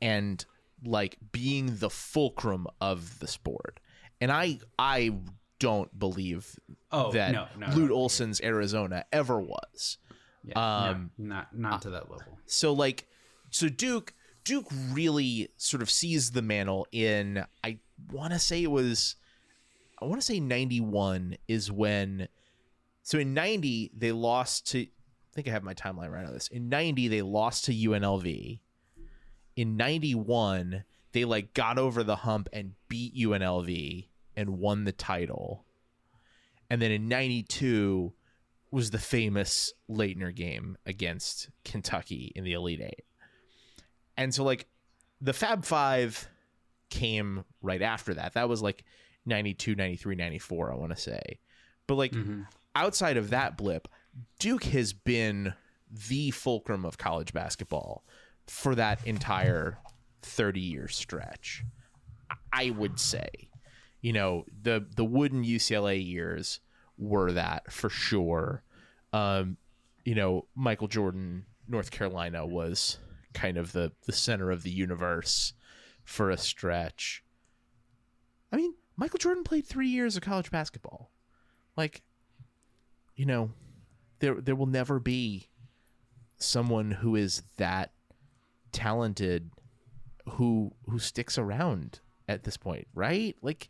and 0.00 0.44
like 0.84 1.18
being 1.32 1.76
the 1.76 1.90
fulcrum 1.90 2.66
of 2.80 3.18
the 3.18 3.26
sport. 3.26 3.78
And 4.22 4.32
I 4.32 4.58
I 4.78 5.18
don't 5.58 5.96
believe 5.98 6.58
Oh, 6.90 7.12
that 7.12 7.32
no, 7.32 7.46
no, 7.58 7.66
Lute 7.74 7.90
no. 7.90 7.96
Olson's 7.96 8.40
Arizona 8.40 9.04
ever 9.12 9.38
was. 9.38 9.98
Yeah, 10.44 10.88
Um, 10.88 11.10
no, 11.18 11.26
not 11.28 11.58
not 11.58 11.82
to 11.82 11.90
that 11.90 12.10
level. 12.10 12.38
So 12.46 12.72
like 12.72 13.06
so 13.50 13.68
Duke 13.68 14.14
Duke 14.44 14.66
really 14.92 15.48
sort 15.56 15.82
of 15.82 15.90
seized 15.90 16.34
the 16.34 16.42
mantle 16.42 16.86
in 16.92 17.44
I 17.64 17.78
want 18.12 18.32
to 18.32 18.38
say 18.38 18.62
it 18.62 18.70
was 18.70 19.16
I 20.00 20.04
want 20.04 20.20
to 20.20 20.26
say 20.26 20.40
91 20.40 21.36
is 21.48 21.72
when 21.72 22.28
so 23.02 23.18
in 23.18 23.34
90 23.34 23.92
they 23.96 24.12
lost 24.12 24.68
to 24.72 24.82
I 24.82 25.34
think 25.34 25.48
I 25.48 25.50
have 25.50 25.62
my 25.62 25.74
timeline 25.74 26.10
right 26.10 26.24
on 26.24 26.32
this. 26.32 26.48
In 26.48 26.68
90 26.68 27.08
they 27.08 27.22
lost 27.22 27.66
to 27.66 27.72
UNLV. 27.72 28.60
In 29.56 29.76
91 29.76 30.84
they 31.12 31.24
like 31.24 31.54
got 31.54 31.78
over 31.78 32.02
the 32.02 32.16
hump 32.16 32.48
and 32.52 32.74
beat 32.88 33.16
UNLV 33.16 34.08
and 34.36 34.58
won 34.58 34.84
the 34.84 34.92
title. 34.92 35.64
And 36.68 36.82
then 36.82 36.90
in 36.90 37.08
92 37.08 38.12
was 38.70 38.90
the 38.90 38.98
famous 38.98 39.72
Laettner 39.88 40.34
game 40.34 40.76
against 40.84 41.48
Kentucky 41.64 42.32
in 42.36 42.44
the 42.44 42.52
Elite 42.52 42.82
Eight. 42.82 43.05
And 44.16 44.34
so, 44.34 44.44
like, 44.44 44.66
the 45.20 45.32
Fab 45.32 45.64
Five 45.64 46.28
came 46.90 47.44
right 47.62 47.82
after 47.82 48.14
that. 48.14 48.34
That 48.34 48.48
was 48.48 48.62
like 48.62 48.84
92, 49.26 49.74
93, 49.74 50.14
94, 50.14 50.72
I 50.72 50.76
want 50.76 50.94
to 50.94 51.00
say. 51.00 51.38
But, 51.86 51.94
like, 51.96 52.14
outside 52.74 53.16
of 53.16 53.30
that 53.30 53.56
blip, 53.56 53.88
Duke 54.38 54.64
has 54.64 54.92
been 54.92 55.54
the 56.08 56.30
fulcrum 56.30 56.84
of 56.84 56.98
college 56.98 57.32
basketball 57.32 58.04
for 58.46 58.74
that 58.74 59.06
entire 59.06 59.78
30 60.22 60.60
year 60.60 60.88
stretch. 60.88 61.64
I 62.52 62.70
would 62.70 62.98
say, 62.98 63.28
you 64.00 64.12
know, 64.12 64.44
the 64.62 64.84
the 64.96 65.04
wooden 65.04 65.44
UCLA 65.44 66.04
years 66.04 66.60
were 66.98 67.32
that 67.32 67.72
for 67.72 67.88
sure. 67.88 68.62
Um, 69.12 69.58
you 70.04 70.14
know, 70.14 70.46
Michael 70.54 70.88
Jordan, 70.88 71.46
North 71.68 71.90
Carolina 71.90 72.46
was 72.46 72.98
kind 73.36 73.58
of 73.58 73.72
the 73.72 73.92
the 74.06 74.12
center 74.12 74.50
of 74.50 74.62
the 74.62 74.70
universe 74.70 75.52
for 76.04 76.30
a 76.30 76.38
stretch. 76.38 77.22
I 78.50 78.56
mean, 78.56 78.74
Michael 78.96 79.18
Jordan 79.18 79.44
played 79.44 79.66
3 79.66 79.88
years 79.88 80.16
of 80.16 80.22
college 80.22 80.50
basketball. 80.50 81.10
Like 81.76 82.02
you 83.14 83.26
know, 83.26 83.50
there 84.20 84.40
there 84.40 84.56
will 84.56 84.66
never 84.66 84.98
be 84.98 85.48
someone 86.38 86.90
who 86.90 87.14
is 87.14 87.42
that 87.56 87.92
talented 88.72 89.50
who 90.30 90.72
who 90.88 90.98
sticks 90.98 91.36
around 91.38 92.00
at 92.28 92.44
this 92.44 92.56
point, 92.56 92.88
right? 92.94 93.36
Like 93.42 93.68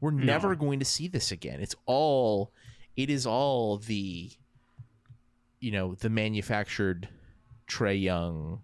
we're 0.00 0.10
never 0.10 0.54
going 0.54 0.78
to 0.78 0.84
see 0.84 1.08
this 1.08 1.32
again. 1.32 1.60
It's 1.60 1.74
all 1.86 2.52
it 2.96 3.08
is 3.08 3.26
all 3.26 3.78
the 3.78 4.30
you 5.58 5.70
know, 5.72 5.94
the 5.94 6.10
manufactured 6.10 7.08
Trae 7.66 8.00
Young 8.00 8.60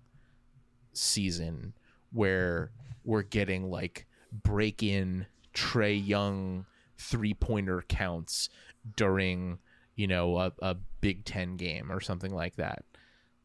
season 0.93 1.75
where 2.13 2.71
we're 3.05 3.23
getting 3.23 3.71
like 3.71 4.07
break 4.33 4.83
in 4.83 5.27
Trae 5.55 6.07
Young 6.07 6.67
three 6.99 7.35
pointer 7.35 7.83
counts 7.89 8.49
during, 8.97 9.59
you 9.97 10.07
know, 10.07 10.37
a, 10.39 10.53
a 10.61 10.77
Big 11.01 11.25
Ten 11.25 11.57
game 11.57 11.91
or 11.91 12.01
something 12.01 12.33
like 12.33 12.57
that. 12.57 12.85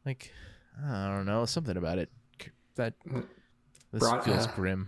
Like, 0.05 0.31
I 0.85 1.07
don't 1.15 1.25
know, 1.25 1.45
something 1.45 1.75
about 1.77 1.97
it 1.97 2.09
that 2.75 2.93
this 3.91 3.99
Brought- 3.99 4.23
feels 4.23 4.47
uh, 4.47 4.51
grim. 4.55 4.87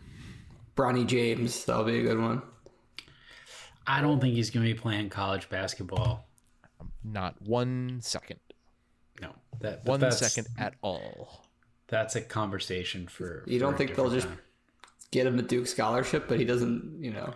Bronny 0.75 1.05
James, 1.05 1.65
that'll 1.65 1.83
be 1.83 1.99
a 1.99 2.03
good 2.03 2.19
one. 2.19 2.41
I 3.85 4.01
don't 4.01 4.21
think 4.21 4.35
he's 4.35 4.49
going 4.49 4.65
to 4.65 4.73
be 4.73 4.79
playing 4.79 5.09
college 5.09 5.49
basketball. 5.49 6.27
Not 7.03 7.41
one 7.41 7.99
second. 8.01 8.39
No, 9.21 9.33
that 9.59 9.83
One 9.83 9.99
that's, 9.99 10.19
second 10.19 10.47
at 10.57 10.75
all. 10.81 11.43
That's 11.89 12.15
a 12.15 12.21
conversation 12.21 13.07
for. 13.07 13.43
You 13.47 13.59
for 13.59 13.65
don't 13.65 13.77
think 13.77 13.95
they'll 13.95 14.09
different 14.09 14.23
just 14.23 14.27
time. 14.27 14.39
get 15.11 15.27
him 15.27 15.39
a 15.39 15.41
Duke 15.41 15.67
scholarship, 15.67 16.27
but 16.27 16.39
he 16.39 16.45
doesn't, 16.45 16.97
you 17.01 17.11
know, 17.11 17.33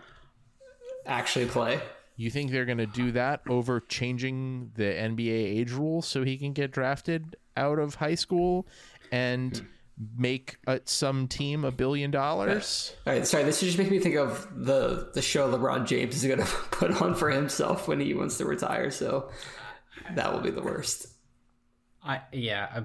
actually 1.05 1.45
play? 1.45 1.81
You 2.15 2.29
think 2.29 2.51
they're 2.51 2.65
going 2.65 2.77
to 2.77 2.85
do 2.85 3.11
that 3.13 3.41
over 3.49 3.79
changing 3.79 4.71
the 4.75 4.83
NBA 4.83 5.29
age 5.29 5.71
rule 5.71 6.01
so 6.01 6.23
he 6.23 6.37
can 6.37 6.53
get 6.53 6.71
drafted 6.71 7.35
out 7.57 7.79
of 7.79 7.95
high 7.95 8.15
school 8.15 8.67
and 9.11 9.67
make 10.17 10.57
uh, 10.67 10.79
some 10.85 11.27
team 11.27 11.65
a 11.65 11.71
billion 11.71 12.11
dollars? 12.11 12.95
All 13.07 13.13
right, 13.13 13.25
sorry. 13.25 13.43
This 13.43 13.61
is 13.63 13.69
just 13.69 13.77
making 13.77 13.93
me 13.93 13.99
think 13.99 14.15
of 14.15 14.47
the 14.55 15.09
the 15.13 15.21
show 15.21 15.51
LeBron 15.51 15.87
James 15.87 16.15
is 16.15 16.25
going 16.25 16.39
to 16.45 16.45
put 16.45 17.01
on 17.01 17.15
for 17.15 17.29
himself 17.31 17.87
when 17.87 17.99
he 17.99 18.13
wants 18.13 18.37
to 18.37 18.45
retire. 18.45 18.91
So 18.91 19.29
that 20.15 20.31
will 20.31 20.41
be 20.41 20.51
the 20.51 20.61
worst. 20.61 21.07
I 22.03 22.21
yeah. 22.31 22.67
I, 22.75 22.83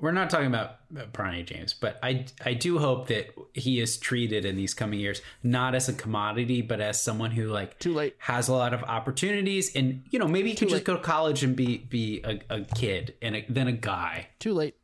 we're 0.00 0.12
not 0.12 0.30
talking 0.30 0.46
about 0.46 0.76
Bronny 1.12 1.44
James, 1.44 1.74
but 1.74 1.98
I 2.02 2.26
I 2.44 2.54
do 2.54 2.78
hope 2.78 3.08
that 3.08 3.34
he 3.52 3.80
is 3.80 3.96
treated 3.96 4.44
in 4.44 4.56
these 4.56 4.74
coming 4.74 5.00
years 5.00 5.20
not 5.42 5.74
as 5.74 5.88
a 5.88 5.92
commodity, 5.92 6.62
but 6.62 6.80
as 6.80 7.02
someone 7.02 7.32
who 7.32 7.48
like 7.48 7.78
Too 7.78 7.94
late. 7.94 8.14
has 8.18 8.48
a 8.48 8.54
lot 8.54 8.72
of 8.72 8.82
opportunities, 8.84 9.74
and 9.74 10.04
you 10.10 10.18
know 10.18 10.28
maybe 10.28 10.50
he 10.50 10.56
can 10.56 10.68
just 10.68 10.84
go 10.84 10.96
to 10.96 11.02
college 11.02 11.42
and 11.42 11.56
be 11.56 11.78
be 11.78 12.20
a, 12.24 12.40
a 12.48 12.60
kid 12.62 13.14
and 13.20 13.36
a, 13.36 13.46
then 13.48 13.66
a 13.66 13.72
guy. 13.72 14.28
Too 14.38 14.54
late. 14.54 14.76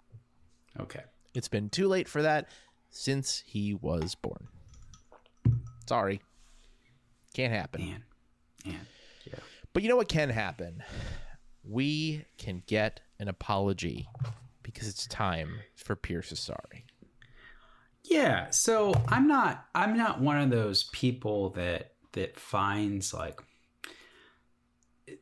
Okay. 0.80 1.02
It's 1.34 1.48
been 1.48 1.68
too 1.70 1.88
late 1.88 2.08
for 2.08 2.22
that 2.22 2.48
since 2.90 3.42
he 3.46 3.74
was 3.74 4.14
born. 4.16 4.48
Sorry. 5.86 6.20
Can't 7.34 7.52
happen. 7.52 7.80
Man, 7.80 8.04
man, 8.64 8.86
yeah. 9.24 9.34
But 9.72 9.82
you 9.82 9.88
know 9.88 9.96
what 9.96 10.08
can 10.08 10.30
happen? 10.30 10.82
We 11.64 12.24
can 12.38 12.62
get 12.66 13.00
an 13.18 13.28
apology 13.28 14.08
because 14.64 14.88
it's 14.88 15.06
time 15.06 15.60
for 15.76 15.94
Pierce 15.94 16.32
is 16.32 16.40
sorry. 16.40 16.84
Yeah, 18.02 18.50
so 18.50 18.92
I'm 19.08 19.28
not 19.28 19.66
I'm 19.74 19.96
not 19.96 20.20
one 20.20 20.40
of 20.40 20.50
those 20.50 20.84
people 20.84 21.50
that 21.50 21.92
that 22.12 22.38
finds 22.38 23.14
like 23.14 23.40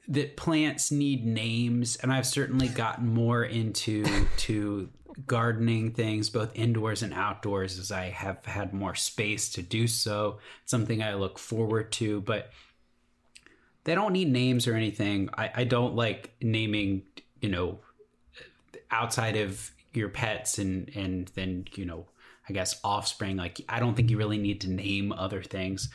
that 0.09 0.37
plants 0.37 0.90
need 0.90 1.26
names 1.26 1.96
and 1.96 2.12
I've 2.12 2.26
certainly 2.26 2.68
gotten 2.68 3.12
more 3.12 3.44
into 3.44 4.05
to 4.38 4.88
gardening 5.26 5.92
things 5.92 6.31
both 6.31 6.50
indoors 6.55 7.02
and 7.02 7.12
outdoors 7.12 7.78
as 7.78 7.92
I 7.92 8.07
have 8.07 8.44
had 8.46 8.72
more 8.72 8.94
space 8.94 9.50
to 9.50 9.62
do 9.62 9.87
so. 9.87 10.38
It's 10.62 10.70
something 10.70 11.02
I 11.02 11.14
look 11.14 11.38
forward 11.38 11.92
to, 11.92 12.20
but 12.22 12.50
they 13.85 13.94
don't 13.94 14.12
need 14.12 14.31
names 14.31 14.66
or 14.66 14.74
anything. 14.74 15.28
I, 15.37 15.50
I 15.55 15.64
don't 15.64 15.94
like 15.94 16.35
naming, 16.40 17.02
you 17.40 17.48
know, 17.48 17.81
outside 18.92 19.37
of 19.37 19.70
your 19.92 20.09
pets 20.09 20.59
and 20.59 20.90
and 20.94 21.31
then, 21.35 21.66
you 21.74 21.85
know, 21.85 22.07
I 22.48 22.52
guess 22.52 22.81
offspring. 22.85 23.37
Like 23.37 23.61
I 23.68 23.81
don't 23.81 23.94
think 23.94 24.11
you 24.11 24.18
really 24.18 24.38
need 24.38 24.61
to 24.62 24.70
name 24.70 25.12
other 25.12 25.42
things. 25.42 25.88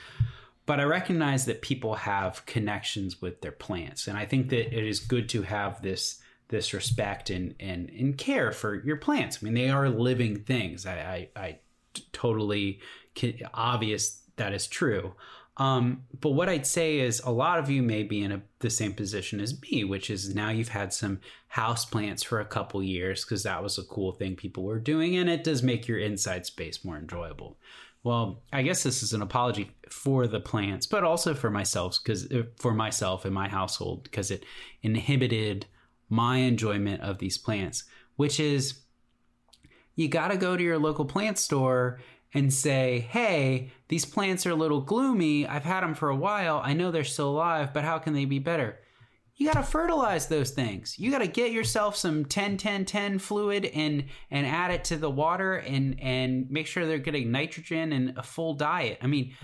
But 0.65 0.81
I 0.81 0.83
recognize 0.83 1.45
that 1.45 1.61
people 1.61 1.95
have 1.95 2.45
connections 2.45 3.21
with 3.21 3.39
their 3.39 3.53
plants. 3.53 4.07
And 4.07 4.17
I 4.17 4.25
think 4.25 4.49
that 4.49 4.77
it 4.77 4.85
is 4.85 4.99
good 4.99 5.29
to 5.29 5.43
have 5.43 5.81
this 5.81 6.21
this 6.49 6.73
respect 6.73 7.29
and 7.29 7.55
and, 7.59 7.89
and 7.89 8.17
care 8.17 8.51
for 8.51 8.83
your 8.83 8.97
plants. 8.97 9.39
I 9.41 9.45
mean, 9.45 9.53
they 9.53 9.69
are 9.69 9.89
living 9.89 10.43
things. 10.43 10.85
I 10.85 11.29
I, 11.35 11.41
I 11.41 11.59
totally 12.11 12.79
obvious 13.53 14.21
that 14.35 14.53
is 14.53 14.67
true. 14.67 15.13
Um, 15.57 16.03
but 16.21 16.31
what 16.31 16.49
I'd 16.49 16.67
say 16.67 16.99
is 16.99 17.19
a 17.21 17.31
lot 17.31 17.57
of 17.57 17.69
you 17.69 17.81
may 17.81 18.03
be 18.03 18.23
in 18.23 18.31
a, 18.31 18.41
the 18.59 18.69
same 18.69 18.93
position 18.93 19.39
as 19.39 19.59
me, 19.61 19.83
which 19.83 20.09
is 20.09 20.35
now 20.35 20.49
you've 20.49 20.69
had 20.69 20.93
some 20.93 21.19
house 21.47 21.83
plants 21.83 22.21
for 22.21 22.39
a 22.39 22.45
couple 22.45 22.83
years 22.83 23.25
because 23.25 23.43
that 23.43 23.63
was 23.63 23.77
a 23.77 23.83
cool 23.83 24.11
thing 24.11 24.35
people 24.35 24.63
were 24.63 24.79
doing, 24.79 25.15
and 25.15 25.29
it 25.29 25.43
does 25.43 25.63
make 25.63 25.87
your 25.87 25.97
inside 25.97 26.45
space 26.45 26.85
more 26.85 26.97
enjoyable. 26.97 27.57
Well, 28.03 28.43
I 28.53 28.61
guess 28.61 28.83
this 28.83 29.01
is 29.01 29.13
an 29.13 29.23
apology 29.23 29.71
for 29.89 30.27
the 30.27 30.39
plants, 30.39 30.85
but 30.85 31.03
also 31.03 31.33
for 31.33 31.49
myself 31.49 31.99
because 32.01 32.31
uh, 32.31 32.43
for 32.57 32.73
myself 32.73 33.25
and 33.25 33.33
my 33.33 33.49
household 33.49 34.03
because 34.03 34.29
it 34.29 34.45
inhibited 34.83 35.65
my 36.07 36.37
enjoyment 36.37 37.01
of 37.01 37.17
these 37.17 37.37
plants, 37.37 37.83
which 38.15 38.39
is 38.39 38.81
you 39.95 40.07
got 40.07 40.29
to 40.29 40.37
go 40.37 40.55
to 40.55 40.63
your 40.63 40.77
local 40.77 41.03
plant 41.03 41.39
store 41.39 41.99
and 42.33 42.53
say, 42.53 43.07
hey, 43.09 43.71
these 43.87 44.05
plants 44.05 44.45
are 44.45 44.51
a 44.51 44.55
little 44.55 44.81
gloomy. 44.81 45.47
I've 45.47 45.63
had 45.63 45.81
them 45.81 45.95
for 45.95 46.09
a 46.09 46.15
while. 46.15 46.61
I 46.63 46.73
know 46.73 46.91
they're 46.91 47.03
still 47.03 47.29
alive, 47.29 47.73
but 47.73 47.83
how 47.83 47.99
can 47.99 48.13
they 48.13 48.25
be 48.25 48.39
better? 48.39 48.79
You 49.35 49.45
got 49.45 49.59
to 49.59 49.63
fertilize 49.63 50.27
those 50.27 50.49
things. 50.49 50.97
You 50.97 51.11
got 51.11 51.19
to 51.19 51.27
get 51.27 51.51
yourself 51.51 51.95
some 51.95 52.25
10 52.25 52.57
10 52.57 52.85
10 52.85 53.19
fluid 53.19 53.65
and 53.65 54.05
and 54.31 54.47
add 54.47 54.71
it 54.71 54.83
to 54.85 54.97
the 54.97 55.11
water 55.11 55.57
and 55.57 55.99
and 56.01 56.49
make 56.49 56.65
sure 56.65 56.87
they're 56.87 56.97
getting 56.97 57.31
nitrogen 57.31 57.93
and 57.93 58.17
a 58.17 58.23
full 58.23 58.55
diet. 58.55 58.97
I 59.01 59.07
mean, 59.07 59.35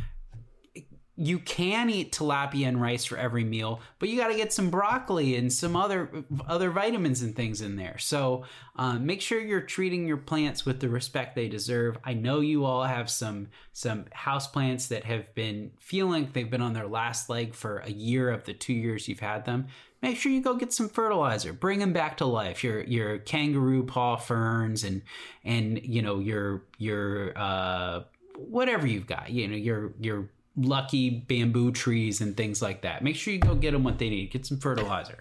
you 1.16 1.38
can 1.38 1.92
eat 1.92 2.12
tilapia 2.12 2.68
and 2.68 2.82
rice 2.82 3.06
for 3.06 3.18
every 3.18 3.44
meal, 3.44 3.82
but 4.00 4.10
you 4.10 4.18
got 4.18 4.30
to 4.30 4.36
get 4.36 4.52
some 4.52 4.72
broccoli 4.72 5.36
and 5.36 5.54
some 5.54 5.76
other 5.76 6.10
other 6.48 6.72
vitamins 6.72 7.22
and 7.22 7.36
things 7.36 7.62
in 7.62 7.76
there. 7.76 8.00
So 8.00 8.46
um, 8.78 9.06
make 9.06 9.22
sure 9.22 9.40
you're 9.40 9.62
treating 9.62 10.08
your 10.08 10.18
plants 10.18 10.66
with 10.66 10.80
the 10.80 10.90
respect 10.90 11.36
they 11.36 11.48
deserve. 11.48 12.00
I 12.04 12.16
know 12.16 12.40
you 12.40 12.66
all 12.66 12.84
have 12.84 13.12
some 13.12 13.50
some 13.74 14.06
house 14.12 14.48
plants 14.48 14.88
that 14.88 15.04
have 15.04 15.34
been 15.36 15.72
feeling 15.80 16.30
they've 16.34 16.50
been 16.50 16.62
on 16.62 16.74
their 16.74 16.88
last 16.88 17.30
leg 17.30 17.54
for 17.54 17.78
a 17.80 17.92
year 17.92 18.32
of 18.32 18.46
the 18.46 18.54
two 18.54 18.74
years 18.74 19.08
you've 19.08 19.20
had 19.20 19.46
them. 19.46 19.68
Make 20.02 20.18
sure 20.18 20.32
you 20.32 20.42
go 20.42 20.56
get 20.56 20.74
some 20.74 20.90
fertilizer. 20.90 21.54
Bring 21.54 21.78
them 21.78 21.94
back 21.94 22.18
to 22.18 22.26
life. 22.26 22.64
Your 22.64 22.82
your 22.86 23.20
kangaroo 23.20 23.84
paw 23.84 24.16
ferns 24.16 24.84
and 24.84 25.04
and 25.44 25.80
you 25.84 26.02
know 26.02 26.18
your 26.18 26.64
your 26.80 27.38
uh, 27.38 28.02
whatever 28.36 28.88
you've 28.88 29.08
got. 29.08 29.30
You 29.30 29.48
know 29.48 29.56
your 29.56 29.94
your 30.00 30.30
lucky 30.56 31.10
bamboo 31.10 31.72
trees 31.72 32.22
and 32.22 32.38
things 32.38 32.62
like 32.62 32.82
that. 32.84 33.04
Make 33.04 33.16
sure 33.16 33.34
you 33.34 33.40
go 33.40 33.56
get 33.56 33.72
them 33.72 33.84
what 33.84 33.98
they 33.98 34.10
need. 34.10 34.32
Get 34.32 34.46
some 34.46 34.58
fertilizer. 34.60 35.18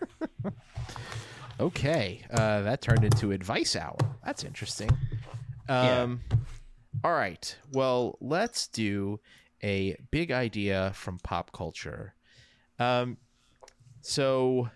okay, 1.60 2.22
uh, 2.30 2.62
that 2.62 2.82
turned 2.82 3.04
into 3.04 3.32
advice 3.32 3.76
hour. 3.76 3.96
That's 4.24 4.44
interesting. 4.44 4.90
Um, 5.68 6.20
yeah. 6.30 6.36
All 7.04 7.12
right. 7.12 7.56
Well, 7.72 8.18
let's 8.20 8.66
do 8.68 9.20
a 9.62 9.96
big 10.10 10.30
idea 10.30 10.92
from 10.94 11.18
pop 11.18 11.52
culture. 11.52 12.14
Um, 12.78 13.16
so, 14.02 14.68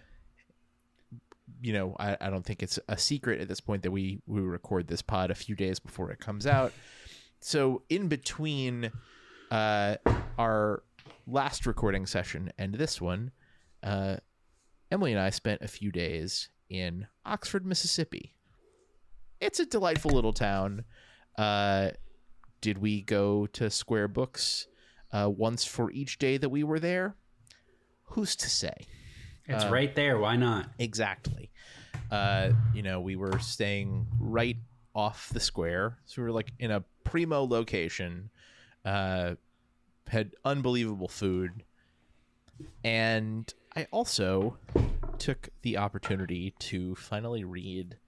you 1.60 1.72
know, 1.72 1.96
I, 1.98 2.16
I 2.20 2.30
don't 2.30 2.44
think 2.44 2.62
it's 2.62 2.78
a 2.88 2.96
secret 2.96 3.40
at 3.40 3.48
this 3.48 3.60
point 3.60 3.82
that 3.82 3.90
we 3.90 4.20
we 4.26 4.40
record 4.40 4.86
this 4.86 5.02
pod 5.02 5.30
a 5.30 5.34
few 5.34 5.54
days 5.54 5.78
before 5.78 6.10
it 6.10 6.20
comes 6.20 6.46
out. 6.46 6.72
So, 7.40 7.82
in 7.88 8.08
between 8.08 8.90
uh, 9.50 9.96
our 10.38 10.82
last 11.26 11.66
recording 11.66 12.06
session 12.06 12.52
and 12.58 12.74
this 12.74 13.00
one, 13.00 13.30
uh, 13.82 14.16
Emily 14.90 15.12
and 15.12 15.20
I 15.20 15.30
spent 15.30 15.62
a 15.62 15.68
few 15.68 15.90
days 15.90 16.48
in 16.68 17.06
Oxford, 17.24 17.66
Mississippi. 17.66 18.34
It's 19.40 19.60
a 19.60 19.66
delightful 19.66 20.12
little 20.12 20.32
town. 20.32 20.84
Uh, 21.36 21.90
did 22.60 22.78
we 22.78 23.02
go 23.02 23.46
to 23.48 23.70
Square 23.70 24.08
Books 24.08 24.66
uh, 25.12 25.30
once 25.30 25.64
for 25.64 25.90
each 25.90 26.18
day 26.18 26.36
that 26.36 26.48
we 26.48 26.64
were 26.64 26.80
there? 26.80 27.16
Who's 28.10 28.36
to 28.36 28.50
say? 28.50 28.74
It's 29.46 29.64
uh, 29.64 29.70
right 29.70 29.94
there. 29.94 30.18
Why 30.18 30.36
not? 30.36 30.70
Exactly. 30.78 31.50
Uh, 32.10 32.52
you 32.74 32.82
know, 32.82 33.00
we 33.00 33.16
were 33.16 33.38
staying 33.38 34.06
right 34.18 34.56
off 34.94 35.28
the 35.32 35.40
square, 35.40 35.98
so 36.06 36.22
we 36.22 36.26
were 36.26 36.32
like 36.32 36.52
in 36.58 36.70
a 36.70 36.82
primo 37.04 37.44
location 37.44 38.30
uh, 38.86 39.34
had 40.06 40.34
unbelievable 40.44 41.08
food, 41.08 41.64
and 42.84 43.52
I 43.74 43.86
also 43.90 44.56
took 45.18 45.50
the 45.62 45.76
opportunity 45.76 46.54
to 46.58 46.94
finally 46.94 47.44
read 47.44 47.98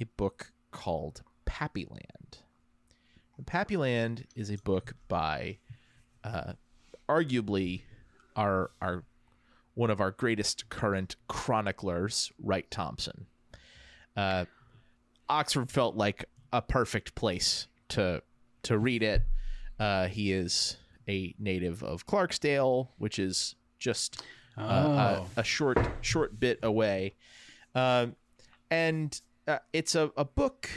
a 0.00 0.04
book 0.04 0.52
called 0.72 1.22
Pappyland. 1.46 2.38
Pappyland 3.46 4.26
is 4.34 4.50
a 4.50 4.56
book 4.56 4.94
by 5.08 5.58
uh, 6.22 6.54
arguably 7.08 7.82
our 8.36 8.70
our 8.80 9.04
one 9.74 9.90
of 9.90 10.00
our 10.00 10.12
greatest 10.12 10.68
current 10.68 11.16
chroniclers, 11.28 12.32
Wright 12.42 12.70
Thompson. 12.70 13.26
Uh, 14.16 14.44
Oxford 15.28 15.70
felt 15.70 15.96
like 15.96 16.26
a 16.52 16.62
perfect 16.62 17.14
place 17.14 17.68
to 17.88 18.22
to 18.62 18.78
read 18.78 19.02
it. 19.02 19.22
Uh, 19.78 20.06
he 20.06 20.32
is 20.32 20.76
a 21.08 21.34
native 21.38 21.82
of 21.82 22.06
Clarksdale, 22.06 22.88
which 22.98 23.18
is 23.18 23.56
just 23.78 24.22
uh, 24.56 24.62
oh. 24.62 25.26
a, 25.36 25.40
a, 25.40 25.44
short 25.44 25.78
short 26.00 26.38
bit 26.38 26.58
away, 26.62 27.16
um, 27.74 28.14
and 28.70 29.20
uh, 29.48 29.58
it's 29.72 29.94
a, 29.94 30.10
a 30.16 30.24
book. 30.24 30.68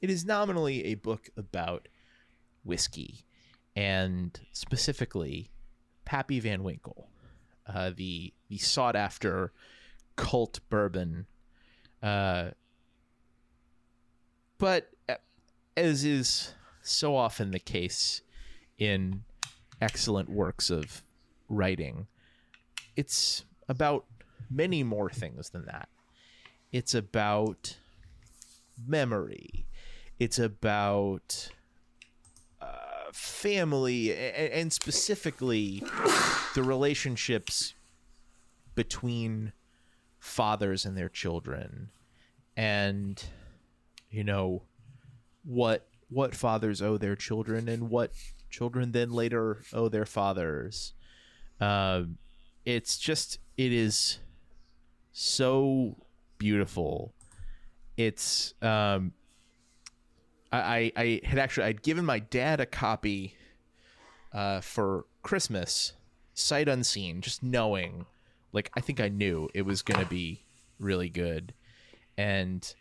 It 0.00 0.10
is 0.10 0.24
nominally 0.24 0.84
a 0.86 0.94
book 0.94 1.30
about 1.36 1.88
whiskey, 2.64 3.24
and 3.76 4.38
specifically 4.52 5.50
Pappy 6.04 6.40
Van 6.40 6.62
Winkle, 6.62 7.08
uh, 7.66 7.92
the 7.96 8.34
the 8.48 8.58
sought 8.58 8.96
after 8.96 9.52
cult 10.16 10.60
bourbon. 10.68 11.26
Uh, 12.02 12.50
but 14.58 14.90
uh, 15.08 15.14
as 15.76 16.04
is 16.04 16.52
so 16.84 17.16
often 17.16 17.50
the 17.50 17.58
case 17.58 18.22
in 18.78 19.24
excellent 19.80 20.28
works 20.28 20.70
of 20.70 21.02
writing, 21.48 22.06
it's 22.96 23.44
about 23.68 24.04
many 24.50 24.82
more 24.82 25.10
things 25.10 25.50
than 25.50 25.64
that. 25.66 25.88
It's 26.72 26.94
about 26.94 27.76
memory. 28.86 29.66
It's 30.18 30.38
about 30.38 31.48
uh, 32.60 33.10
family, 33.12 34.12
and, 34.12 34.52
and 34.52 34.72
specifically 34.72 35.82
the 36.54 36.62
relationships 36.62 37.74
between 38.74 39.52
fathers 40.18 40.84
and 40.84 40.96
their 40.96 41.08
children, 41.08 41.90
and 42.56 43.22
you 44.10 44.24
know 44.24 44.62
what 45.44 45.86
what 46.08 46.34
fathers 46.34 46.82
owe 46.82 46.96
their 46.96 47.16
children 47.16 47.68
and 47.68 47.90
what 47.90 48.12
children 48.50 48.92
then 48.92 49.10
later 49.10 49.62
owe 49.72 49.88
their 49.88 50.06
fathers. 50.06 50.92
Uh, 51.60 52.04
it's 52.64 52.98
just 52.98 53.38
it 53.56 53.72
is 53.72 54.18
so 55.12 55.96
beautiful. 56.38 57.14
It's 57.96 58.54
um, 58.62 59.12
I 60.52 60.92
I 60.96 61.20
had 61.24 61.38
actually 61.38 61.66
I'd 61.66 61.82
given 61.82 62.04
my 62.04 62.18
dad 62.18 62.60
a 62.60 62.66
copy 62.66 63.34
uh, 64.32 64.60
for 64.60 65.06
Christmas, 65.22 65.92
sight 66.34 66.68
unseen, 66.68 67.20
just 67.20 67.42
knowing, 67.42 68.06
like 68.52 68.70
I 68.76 68.80
think 68.80 69.00
I 69.00 69.08
knew 69.08 69.48
it 69.54 69.62
was 69.62 69.82
gonna 69.82 70.06
be 70.06 70.44
really 70.78 71.08
good, 71.08 71.54
and 72.16 72.74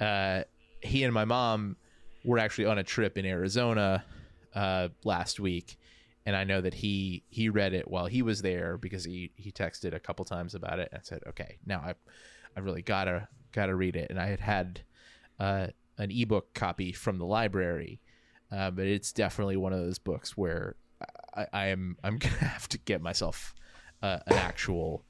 uh, 0.00 0.42
he 0.80 1.04
and 1.04 1.12
my 1.12 1.24
mom 1.24 1.76
were 2.24 2.38
actually 2.38 2.66
on 2.66 2.78
a 2.78 2.84
trip 2.84 3.16
in 3.16 3.24
Arizona 3.24 4.04
uh, 4.54 4.88
last 5.04 5.40
week, 5.40 5.78
and 6.26 6.36
I 6.36 6.44
know 6.44 6.60
that 6.60 6.74
he 6.74 7.24
he 7.28 7.48
read 7.48 7.72
it 7.72 7.88
while 7.88 8.06
he 8.06 8.22
was 8.22 8.42
there 8.42 8.76
because 8.76 9.04
he 9.04 9.32
he 9.36 9.50
texted 9.52 9.94
a 9.94 10.00
couple 10.00 10.24
times 10.24 10.54
about 10.54 10.78
it 10.78 10.90
and 10.92 11.04
said, 11.04 11.22
okay, 11.28 11.58
now 11.66 11.80
I 11.80 11.94
I 12.56 12.60
really 12.60 12.82
gotta 12.82 13.28
gotta 13.52 13.74
read 13.74 13.96
it, 13.96 14.10
and 14.10 14.20
I 14.20 14.26
had 14.26 14.40
had 14.40 14.80
uh, 15.38 15.68
an 15.98 16.10
ebook 16.10 16.54
copy 16.54 16.92
from 16.92 17.18
the 17.18 17.26
library, 17.26 18.00
uh, 18.52 18.70
but 18.70 18.86
it's 18.86 19.12
definitely 19.12 19.56
one 19.56 19.72
of 19.72 19.80
those 19.80 19.98
books 19.98 20.36
where 20.36 20.76
I, 21.34 21.46
I 21.52 21.66
am 21.66 21.96
I'm 22.02 22.18
gonna 22.18 22.36
have 22.36 22.68
to 22.68 22.78
get 22.78 23.00
myself 23.00 23.54
uh, 24.02 24.18
an 24.26 24.36
actual 24.36 25.04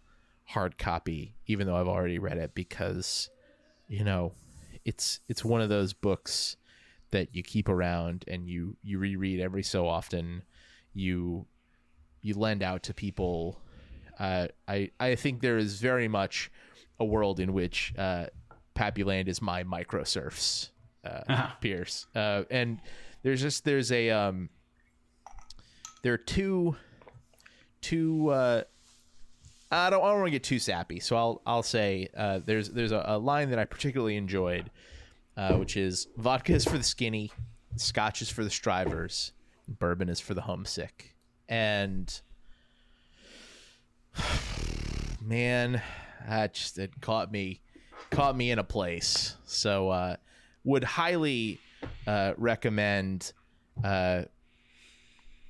hard 0.44 0.78
copy, 0.78 1.34
even 1.46 1.66
though 1.66 1.76
I've 1.76 1.88
already 1.88 2.18
read 2.18 2.38
it, 2.38 2.54
because 2.54 3.30
you 3.88 4.04
know 4.04 4.32
it's 4.84 5.20
it's 5.28 5.44
one 5.44 5.60
of 5.60 5.68
those 5.68 5.92
books 5.92 6.56
that 7.10 7.34
you 7.34 7.42
keep 7.42 7.68
around 7.68 8.24
and 8.28 8.48
you 8.48 8.76
you 8.82 8.98
reread 8.98 9.40
every 9.40 9.62
so 9.62 9.86
often. 9.86 10.42
You 10.92 11.46
you 12.22 12.34
lend 12.34 12.62
out 12.62 12.82
to 12.84 12.94
people. 12.94 13.60
Uh, 14.18 14.48
I 14.68 14.90
I 14.98 15.14
think 15.14 15.40
there 15.40 15.58
is 15.58 15.80
very 15.80 16.08
much 16.08 16.50
a 16.98 17.04
world 17.04 17.40
in 17.40 17.52
which 17.52 17.94
uh, 17.96 18.26
Pappyland 18.74 19.28
is 19.28 19.40
my 19.40 19.64
microsurfs, 19.64 20.68
uh, 21.04 21.22
uh-huh. 21.28 21.54
Pierce, 21.60 22.06
uh, 22.14 22.44
and 22.50 22.80
there's 23.22 23.40
just 23.40 23.64
there's 23.64 23.90
a 23.92 24.10
um, 24.10 24.50
there 26.02 26.12
are 26.12 26.18
two 26.18 26.76
two 27.80 28.28
uh, 28.28 28.62
I 29.70 29.90
don't, 29.90 30.02
I 30.02 30.08
don't 30.08 30.18
want 30.18 30.26
to 30.26 30.32
get 30.32 30.42
too 30.42 30.58
sappy, 30.58 31.00
so 31.00 31.16
I'll 31.16 31.42
I'll 31.46 31.62
say 31.62 32.08
uh, 32.16 32.40
there's 32.44 32.70
there's 32.70 32.92
a, 32.92 33.04
a, 33.06 33.18
line 33.18 33.50
that 33.50 33.58
I 33.58 33.64
particularly 33.64 34.16
enjoyed, 34.16 34.70
uh, 35.40 35.54
which 35.54 35.74
is 35.74 36.08
vodka 36.18 36.52
is 36.52 36.66
for 36.66 36.76
the 36.76 36.84
skinny, 36.84 37.32
scotch 37.76 38.20
is 38.20 38.28
for 38.28 38.44
the 38.44 38.50
strivers, 38.50 39.32
bourbon 39.66 40.10
is 40.10 40.20
for 40.20 40.34
the 40.34 40.42
homesick, 40.42 41.16
and 41.48 42.20
man, 45.22 45.80
that 46.28 46.52
just 46.52 46.78
it 46.78 47.00
caught 47.00 47.32
me 47.32 47.62
caught 48.10 48.36
me 48.36 48.50
in 48.50 48.58
a 48.58 48.64
place. 48.64 49.36
So 49.46 49.88
uh, 49.88 50.16
would 50.64 50.84
highly 50.84 51.58
uh, 52.06 52.34
recommend. 52.36 53.32
Uh, 53.82 54.24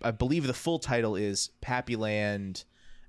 I 0.03 0.13
believe 0.13 0.47
the 0.47 0.55
full 0.55 0.79
title 0.79 1.17
is 1.17 1.51
Pappyland. 1.61 2.65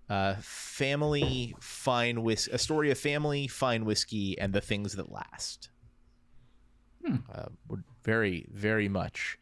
Uh, 0.10 0.36
family 0.42 1.56
fine 1.62 2.24
whiskey, 2.24 2.52
a 2.52 2.58
story 2.58 2.90
of 2.90 2.98
family 2.98 3.48
fine 3.48 3.86
whiskey 3.86 4.38
and 4.40 4.52
the 4.52 4.60
things 4.60 4.94
that 4.96 5.12
last. 5.12 5.70
Hmm. 7.06 7.18
Uh, 7.34 7.46
would 7.68 7.84
very, 8.04 8.46
very 8.52 8.88
much 8.88 9.38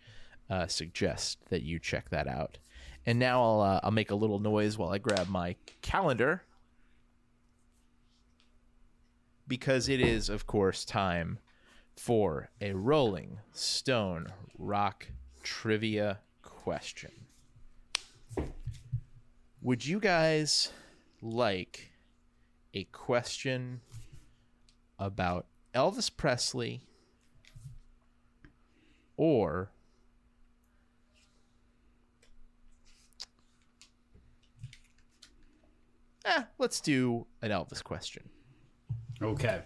uh, 0.50 0.68
suggest 0.68 1.40
that 1.50 1.64
you 1.64 1.80
check 1.80 2.10
that 2.10 2.28
out. 2.28 2.58
And 3.06 3.20
now 3.20 3.42
I'll 3.42 3.62
uh, 3.62 3.80
I'll 3.84 3.92
make 3.92 4.12
a 4.12 4.16
little 4.16 4.40
noise 4.40 4.78
while 4.78 4.90
I 4.90 4.98
grab 4.98 5.30
my 5.30 5.56
calendar 5.82 6.44
because 9.48 9.90
it 9.90 10.00
is, 10.00 10.30
of 10.30 10.46
course, 10.46 10.86
time 10.86 11.40
for 11.96 12.50
a 12.62 12.74
Rolling 12.74 13.40
Stone 13.52 14.28
Rock 14.58 15.08
trivia 15.44 16.20
question. 16.44 17.12
Would 19.62 19.86
you 19.86 20.00
guys 20.00 20.72
like 21.22 21.92
a 22.74 22.86
question 22.86 23.82
about 24.98 25.48
Elvis 25.74 26.10
Presley 26.16 26.82
or 29.20 29.70
eh, 36.24 36.44
let's 36.58 36.80
do 36.80 37.26
an 37.42 37.52
Elvis 37.52 37.84
question. 37.84 38.30
Okay. 39.22 39.62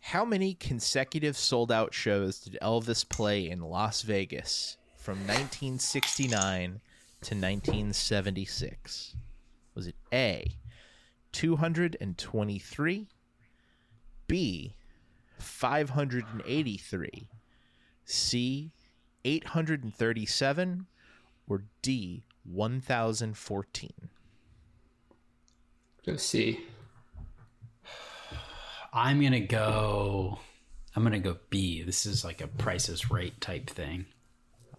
How 0.00 0.24
many 0.24 0.54
consecutive 0.54 1.36
sold 1.36 1.70
out 1.70 1.94
shows 1.94 2.40
did 2.40 2.58
Elvis 2.60 3.08
play 3.08 3.48
in 3.48 3.60
Las 3.60 4.02
Vegas 4.02 4.76
from 4.96 5.18
1969 5.18 6.80
to 7.20 7.34
1976? 7.36 9.14
Was 9.76 9.86
it 9.86 9.94
A, 10.12 10.50
223, 11.30 13.06
B, 14.26 14.74
583, 15.38 17.28
C, 18.04 18.72
837, 19.24 20.86
or 21.48 21.64
D, 21.82 22.24
1014? 22.44 23.92
Go 26.06 26.16
C. 26.16 26.60
I'm 28.92 29.20
gonna 29.22 29.40
go. 29.40 30.38
I'm 30.96 31.02
gonna 31.02 31.20
go 31.20 31.36
B. 31.50 31.82
This 31.82 32.06
is 32.06 32.24
like 32.24 32.40
a 32.40 32.46
prices 32.46 33.10
right 33.10 33.38
type 33.40 33.68
thing. 33.68 34.06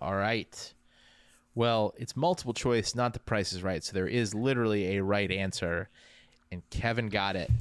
All 0.01 0.15
right. 0.15 0.73
Well, 1.55 1.93
it's 1.97 2.15
multiple 2.15 2.53
choice, 2.53 2.95
not 2.95 3.13
the 3.13 3.19
price 3.19 3.53
is 3.53 3.63
right. 3.63 3.83
So 3.83 3.93
there 3.93 4.07
is 4.07 4.33
literally 4.33 4.97
a 4.97 5.03
right 5.03 5.29
answer, 5.29 5.89
and 6.51 6.67
Kevin 6.69 7.09
got 7.09 7.35
it. 7.35 7.51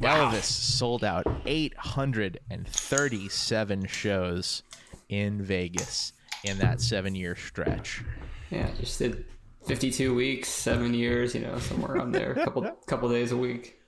Wow. 0.00 0.30
Elvis 0.30 0.44
sold 0.44 1.04
out 1.04 1.26
837 1.46 3.86
shows 3.86 4.62
in 5.08 5.42
Vegas 5.42 6.12
in 6.44 6.58
that 6.58 6.80
seven 6.80 7.14
year 7.14 7.36
stretch. 7.36 8.04
Yeah, 8.50 8.70
just 8.78 8.98
did 8.98 9.24
52 9.66 10.14
weeks, 10.14 10.48
seven 10.48 10.94
years, 10.94 11.34
you 11.34 11.40
know, 11.40 11.58
somewhere 11.58 11.92
around 11.92 12.12
there, 12.12 12.32
a 12.32 12.44
couple 12.44 12.62
couple 12.86 13.08
days 13.08 13.32
a 13.32 13.36
week. 13.36 13.78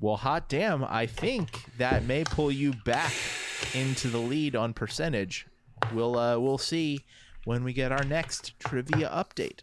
Well, 0.00 0.16
hot 0.16 0.48
damn, 0.48 0.84
I 0.84 1.06
think 1.06 1.64
that 1.78 2.04
may 2.04 2.24
pull 2.24 2.52
you 2.52 2.72
back 2.84 3.12
into 3.74 4.08
the 4.08 4.18
lead 4.18 4.56
on 4.56 4.72
percentage. 4.72 5.46
We'll 5.92 6.18
uh, 6.18 6.38
we'll 6.38 6.58
see 6.58 7.00
when 7.44 7.64
we 7.64 7.72
get 7.72 7.92
our 7.92 8.04
next 8.04 8.58
trivia 8.58 9.08
update. 9.10 9.60